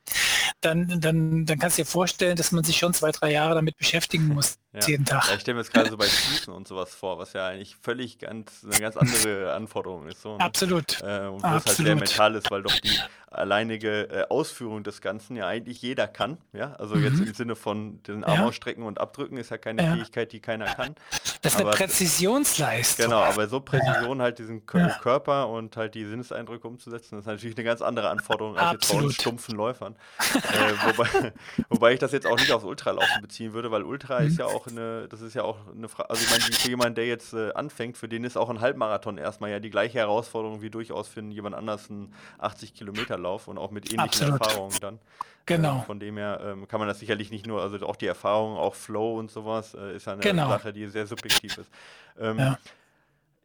[0.62, 3.78] dann, dann, dann kannst du dir vorstellen, dass man sich schon zwei, drei Jahre damit
[3.78, 5.24] beschäftigen muss, jeden Tag.
[5.34, 8.20] ich stelle mir jetzt gerade so bei Füßen und sowas vor, was ja eigentlich völlig
[8.20, 10.22] ganz, eine ganz andere Anforderung ist.
[10.22, 10.44] So, ne?
[10.44, 11.02] Absolut.
[11.02, 13.00] Äh, und was halt sehr mental ist, weil doch die
[13.30, 16.38] alleinige äh, Ausführung des Ganzen ja eigentlich jeder kann.
[16.54, 17.04] Ja, also mhm.
[17.04, 18.46] jetzt im Sinne von den Arm ja.
[18.46, 19.94] ausstrecken und abdrücken ist ja keine ja.
[19.94, 20.96] Fähigkeit, die keiner kann.
[21.42, 23.06] Das ist aber, eine Präzisionsleistung.
[23.06, 24.90] Genau, aber so Präzision halt diesen ja.
[25.02, 28.80] Körper und halt die Sinneseindrücke umzusetzen, ist natürlich eine ganz andere Anforderung als Absolut.
[28.80, 29.96] jetzt bei uns stumpfen Läufern.
[30.34, 31.34] äh, wobei,
[31.70, 34.28] wobei ich das jetzt auch nicht aufs Ultralaufen beziehen würde, weil Ultra mhm.
[34.28, 36.96] ist ja auch eine, das ist ja auch eine Frage, also ich meine, für jemanden,
[36.96, 40.62] der jetzt äh, anfängt, für den ist auch ein Halbmarathon erstmal ja die gleiche Herausforderung
[40.62, 44.42] wie durchaus für jemand anders ein 80 Kilometer Lauf und auch mit ähnlichen Absolut.
[44.42, 45.00] Erfahrungen dann.
[45.48, 45.80] Genau.
[45.80, 48.56] Äh, von dem her ähm, kann man das sicherlich nicht nur, also auch die Erfahrung,
[48.58, 50.50] auch Flow und sowas, äh, ist eine genau.
[50.50, 51.72] Sache, die sehr subjektiv ist.
[52.20, 52.60] Ähm, ja.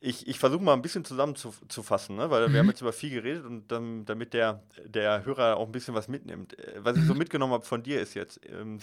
[0.01, 2.29] Ich, ich versuche mal ein bisschen zusammenzufassen, ne?
[2.29, 2.53] weil mhm.
[2.53, 5.95] wir haben jetzt über viel geredet und dann, damit der, der Hörer auch ein bisschen
[5.95, 6.59] was mitnimmt.
[6.59, 7.21] Äh, was ich so mhm.
[7.21, 8.81] mitgenommen habe von dir ist jetzt, ähm,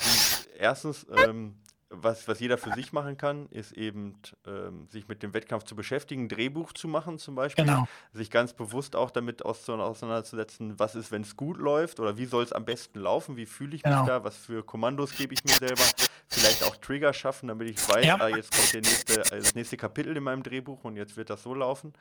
[0.57, 1.55] erstens ähm,
[1.89, 4.13] was, was jeder für sich machen kann, ist eben
[4.45, 7.87] ähm, sich mit dem Wettkampf zu beschäftigen, ein Drehbuch zu machen zum Beispiel, genau.
[8.13, 12.43] sich ganz bewusst auch damit auseinanderzusetzen, was ist, wenn es gut läuft oder wie soll
[12.43, 14.01] es am besten laufen, wie fühle ich genau.
[14.01, 15.83] mich da, was für Kommandos gebe ich mir selber,
[16.27, 18.17] vielleicht auch Trigger schaffen, damit ich weiß, ja.
[18.19, 21.41] ah, jetzt kommt nächste, äh, das nächste Kapitel in meinem Drehbuch und jetzt wird das
[21.41, 21.93] so laufen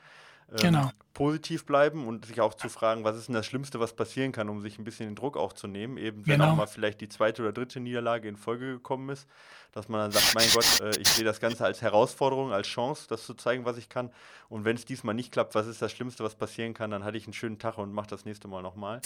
[0.51, 0.91] ähm, genau.
[1.13, 4.49] positiv bleiben und sich auch zu fragen, was ist denn das Schlimmste, was passieren kann,
[4.49, 6.53] um sich ein bisschen den Druck auch zu nehmen, eben wenn genau.
[6.53, 9.27] auch mal vielleicht die zweite oder dritte Niederlage in Folge gekommen ist,
[9.73, 13.07] dass man dann sagt, mein Gott, äh, ich sehe das Ganze als Herausforderung, als Chance,
[13.09, 14.11] das zu zeigen, was ich kann
[14.49, 17.19] und wenn es diesmal nicht klappt, was ist das Schlimmste, was passieren kann, dann hatte
[17.19, 19.01] ich einen schönen Tag und mache das nächste Mal nochmal.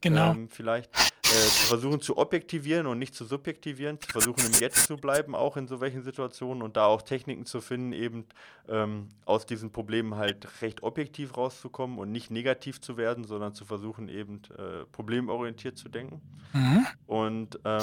[0.00, 0.32] Genau.
[0.32, 0.90] Ähm, vielleicht
[1.34, 5.34] äh, zu versuchen zu objektivieren und nicht zu subjektivieren, zu versuchen im Jetzt zu bleiben,
[5.34, 8.26] auch in so welchen Situationen und da auch Techniken zu finden, eben
[8.68, 13.64] ähm, aus diesen Problemen halt recht objektiv rauszukommen und nicht negativ zu werden, sondern zu
[13.64, 16.20] versuchen eben äh, problemorientiert zu denken.
[16.52, 16.86] Mhm.
[17.06, 17.82] Und ähm,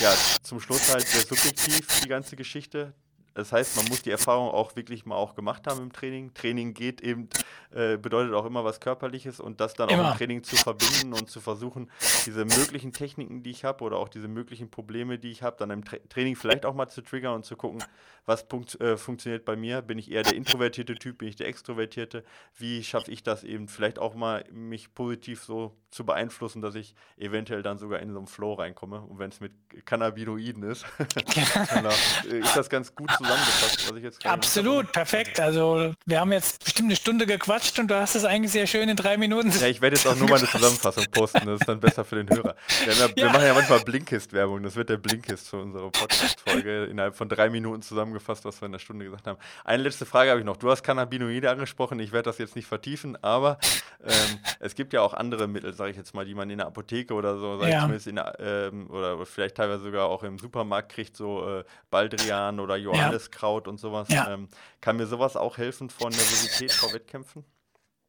[0.00, 2.94] ja, zum Schluss halt sehr subjektiv die ganze Geschichte.
[3.34, 6.34] Das heißt, man muss die Erfahrung auch wirklich mal auch gemacht haben im Training.
[6.34, 7.28] Training geht eben,
[7.74, 10.08] äh, bedeutet auch immer was Körperliches und das dann immer.
[10.08, 11.90] auch im Training zu verbinden und zu versuchen,
[12.26, 15.70] diese möglichen Techniken, die ich habe oder auch diese möglichen Probleme, die ich habe, dann
[15.70, 17.82] im Tra Training vielleicht auch mal zu triggern und zu gucken,
[18.26, 19.82] was punkt, äh, funktioniert bei mir.
[19.82, 22.24] Bin ich eher der introvertierte Typ, bin ich der extrovertierte?
[22.56, 26.94] Wie schaffe ich das eben vielleicht auch mal, mich positiv so zu beeinflussen, dass ich
[27.18, 29.02] eventuell dann sogar in so einen Flow reinkomme.
[29.02, 29.52] Und wenn es mit
[29.84, 30.86] Cannabinoiden ist,
[31.70, 31.86] dann
[32.30, 35.40] äh, ist das ganz gut zusammengefasst, was ich jetzt Absolut, perfekt.
[35.40, 38.88] Also wir haben jetzt bestimmt eine Stunde gequatscht und du hast es eigentlich sehr schön
[38.88, 39.50] in drei Minuten.
[39.60, 42.22] Ja, ich werde jetzt auch nur mal eine Zusammenfassung posten, das ist dann besser für
[42.22, 42.56] den Hörer.
[42.84, 47.16] Wir, ja, wir machen ja manchmal Blinkist-Werbung, das wird der Blinkist für unsere Podcast-Folge innerhalb
[47.16, 49.38] von drei Minuten zusammengefasst, was wir in der Stunde gesagt haben.
[49.64, 50.56] Eine letzte Frage habe ich noch.
[50.56, 53.58] Du hast Cannabinoide angesprochen, ich werde das jetzt nicht vertiefen, aber
[54.04, 56.66] ähm, es gibt ja auch andere Mittel, sage ich jetzt mal, die man in der
[56.66, 57.76] Apotheke oder so, sag ja.
[57.76, 62.60] ich zumindest in ähm, oder vielleicht teilweise sogar auch im Supermarkt kriegt, so äh, Baldrian
[62.60, 63.20] oder Johanniskraut ja.
[63.68, 64.08] und sowas.
[64.10, 64.32] Ja.
[64.32, 64.48] Ähm,
[64.80, 67.44] kann mir sowas auch helfen vor Nervosität vor Wettkämpfen?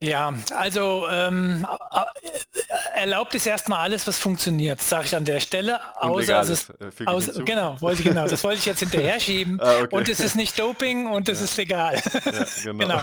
[0.04, 1.66] Ja, also ähm,
[2.93, 5.80] erlaubt ist erstmal alles, was funktioniert, sage ich an der Stelle.
[5.95, 9.62] Außer es ist, äh, aus, genau, wollte ich genau, das wollte ich jetzt hinterher schieben.
[9.62, 9.95] ah, okay.
[9.95, 11.45] Und es ist nicht Doping und es ja.
[11.45, 12.01] ist legal.
[12.26, 12.78] Ja, genau.
[12.80, 13.01] genau.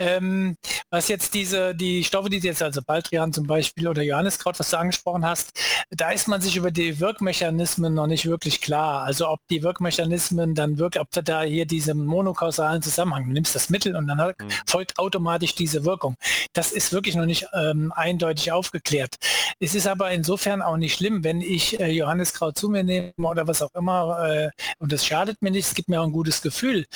[0.00, 0.56] Ähm,
[0.90, 4.78] was jetzt diese, die Stoffe, die jetzt also Baldrian zum Beispiel oder Johanniskraut, was du
[4.78, 5.52] angesprochen hast,
[5.90, 9.04] da ist man sich über die Wirkmechanismen noch nicht wirklich klar.
[9.04, 13.54] Also ob die Wirkmechanismen dann wirklich, ob du da hier diesen monokausalen Zusammenhang, du nimmst
[13.54, 14.48] das Mittel und dann mhm.
[14.66, 16.16] folgt automatisch diese Wirkung.
[16.52, 19.16] Das ist wirklich noch nicht ähm, eindeutig aufgeklärt.
[19.60, 23.46] Es ist aber insofern auch nicht schlimm, wenn ich äh, Johanniskraut zu mir nehme oder
[23.46, 26.42] was auch immer äh, und das schadet mir nicht, es gibt mir auch ein gutes
[26.42, 26.86] Gefühl.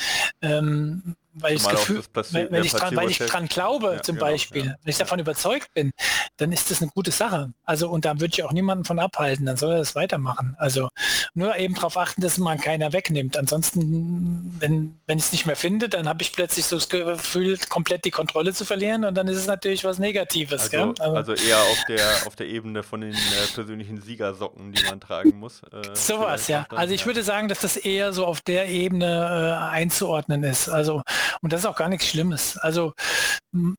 [0.41, 4.27] Ähm, weil ich, Gefühl, weil, weil, ich dran, weil ich dran glaube ja, zum genau,
[4.27, 4.75] Beispiel, ja.
[4.83, 5.91] wenn ich davon überzeugt bin,
[6.37, 7.53] dann ist das eine gute Sache.
[7.63, 10.55] Also und da würde ich auch niemanden von abhalten, dann soll er das weitermachen.
[10.57, 10.89] Also
[11.33, 13.37] nur eben darauf achten, dass man keiner wegnimmt.
[13.37, 17.57] Ansonsten, wenn, wenn ich es nicht mehr finde, dann habe ich plötzlich so das Gefühl,
[17.69, 20.73] komplett die Kontrolle zu verlieren und dann ist es natürlich was Negatives.
[20.73, 24.99] Also, also eher auf der auf der Ebene von den äh, persönlichen Siegersocken, die man
[24.99, 25.61] tragen muss.
[25.63, 26.65] Äh, Sowas, ja.
[26.69, 27.05] Dann, also ich ja.
[27.07, 30.69] würde sagen, dass das eher so auf der Ebene äh, einzuordnen ist.
[30.69, 31.01] Also
[31.41, 32.57] und das ist auch gar nichts Schlimmes.
[32.57, 32.93] Also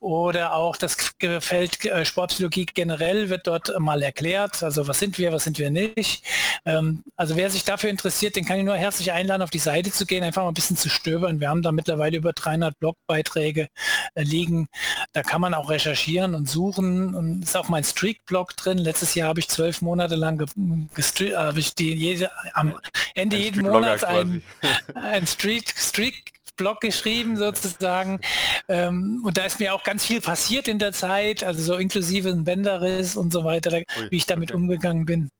[0.00, 0.96] oder auch das
[1.40, 5.70] Feld äh, Sportpsychologie generell wird dort mal erklärt, also was sind wir, was sind wir
[5.70, 6.24] nicht.
[6.64, 9.92] Ähm, also wer sich dafür interessiert, den kann ich nur herzlich einladen, auf die Seite
[9.92, 11.40] zu gehen, einfach mal ein bisschen zu stöbern.
[11.40, 13.68] Wir haben da mittlerweile über 300 Blogbeiträge
[14.32, 14.66] liegen.
[15.12, 17.14] Da kann man auch recherchieren und suchen.
[17.14, 18.78] Und ist auch mein Streak-Blog drin.
[18.78, 20.44] Letztes Jahr habe ich zwölf Monate lang
[20.94, 22.78] gestreakt, habe ich die jede, am
[23.14, 24.42] Ende ein jeden Monats ein,
[24.94, 28.20] ein Streak, Streak Blog geschrieben sozusagen.
[28.68, 32.28] Ähm, und da ist mir auch ganz viel passiert in der Zeit, also so inklusive
[32.28, 34.60] ein Bänderriss und so weiter, wie ich damit okay.
[34.60, 35.30] umgegangen bin.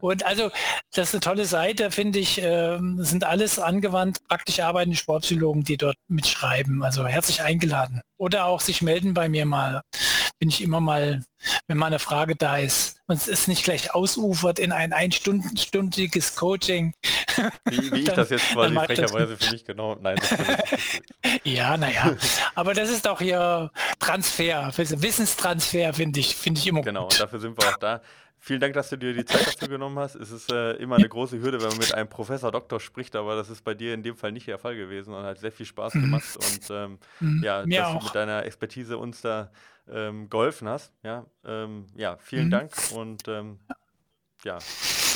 [0.00, 0.50] Und also,
[0.94, 2.40] das ist eine tolle Seite, finde ich.
[2.42, 6.82] Ähm, sind alles angewandt, praktisch arbeitende Sportpsychologen, die dort mitschreiben.
[6.82, 8.00] Also herzlich eingeladen.
[8.16, 9.82] Oder auch sich melden bei mir mal.
[10.38, 11.22] Bin ich immer mal,
[11.66, 12.98] wenn mal eine Frage da ist.
[13.06, 16.94] Und es ist nicht gleich ausufert in ein einstündiges Coaching.
[17.66, 19.96] Wie, wie ich das jetzt quasi frecherweise für mich genau.
[20.00, 20.18] Nein,
[21.44, 22.16] Ja, naja.
[22.54, 27.12] Aber das ist auch hier Transfer, Wissenstransfer, finde ich, finde ich immer genau, gut.
[27.12, 28.00] Genau, dafür sind wir auch da.
[28.42, 30.14] Vielen Dank, dass du dir die Zeit dafür genommen hast.
[30.14, 33.36] Es ist äh, immer eine große Hürde, wenn man mit einem Professor, Doktor spricht, aber
[33.36, 35.66] das ist bei dir in dem Fall nicht der Fall gewesen und hat sehr viel
[35.66, 36.00] Spaß mhm.
[36.00, 37.42] gemacht und ähm, mhm.
[37.44, 37.98] ja, Mir dass auch.
[37.98, 39.50] du mit deiner Expertise uns da
[39.92, 40.90] ähm, geholfen hast.
[41.02, 42.50] Ja, ähm, ja vielen mhm.
[42.50, 43.58] Dank und ähm,
[44.42, 44.58] ja,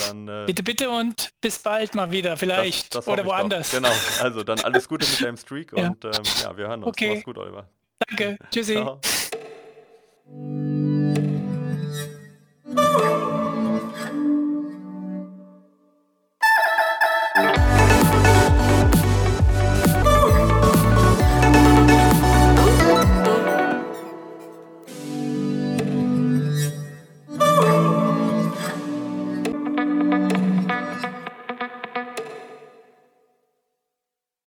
[0.07, 0.29] dann.
[0.29, 3.70] Äh, bitte, bitte und bis bald mal wieder, vielleicht das, das oder woanders.
[3.70, 5.89] Genau, also dann alles Gute mit deinem Streak ja.
[5.89, 6.12] und ähm,
[6.43, 6.89] ja, wir hören uns.
[6.89, 7.14] Okay.
[7.14, 7.66] Mach's gut, Oliver.
[8.07, 8.75] Danke, tschüssi.
[8.75, 9.01] Ciao.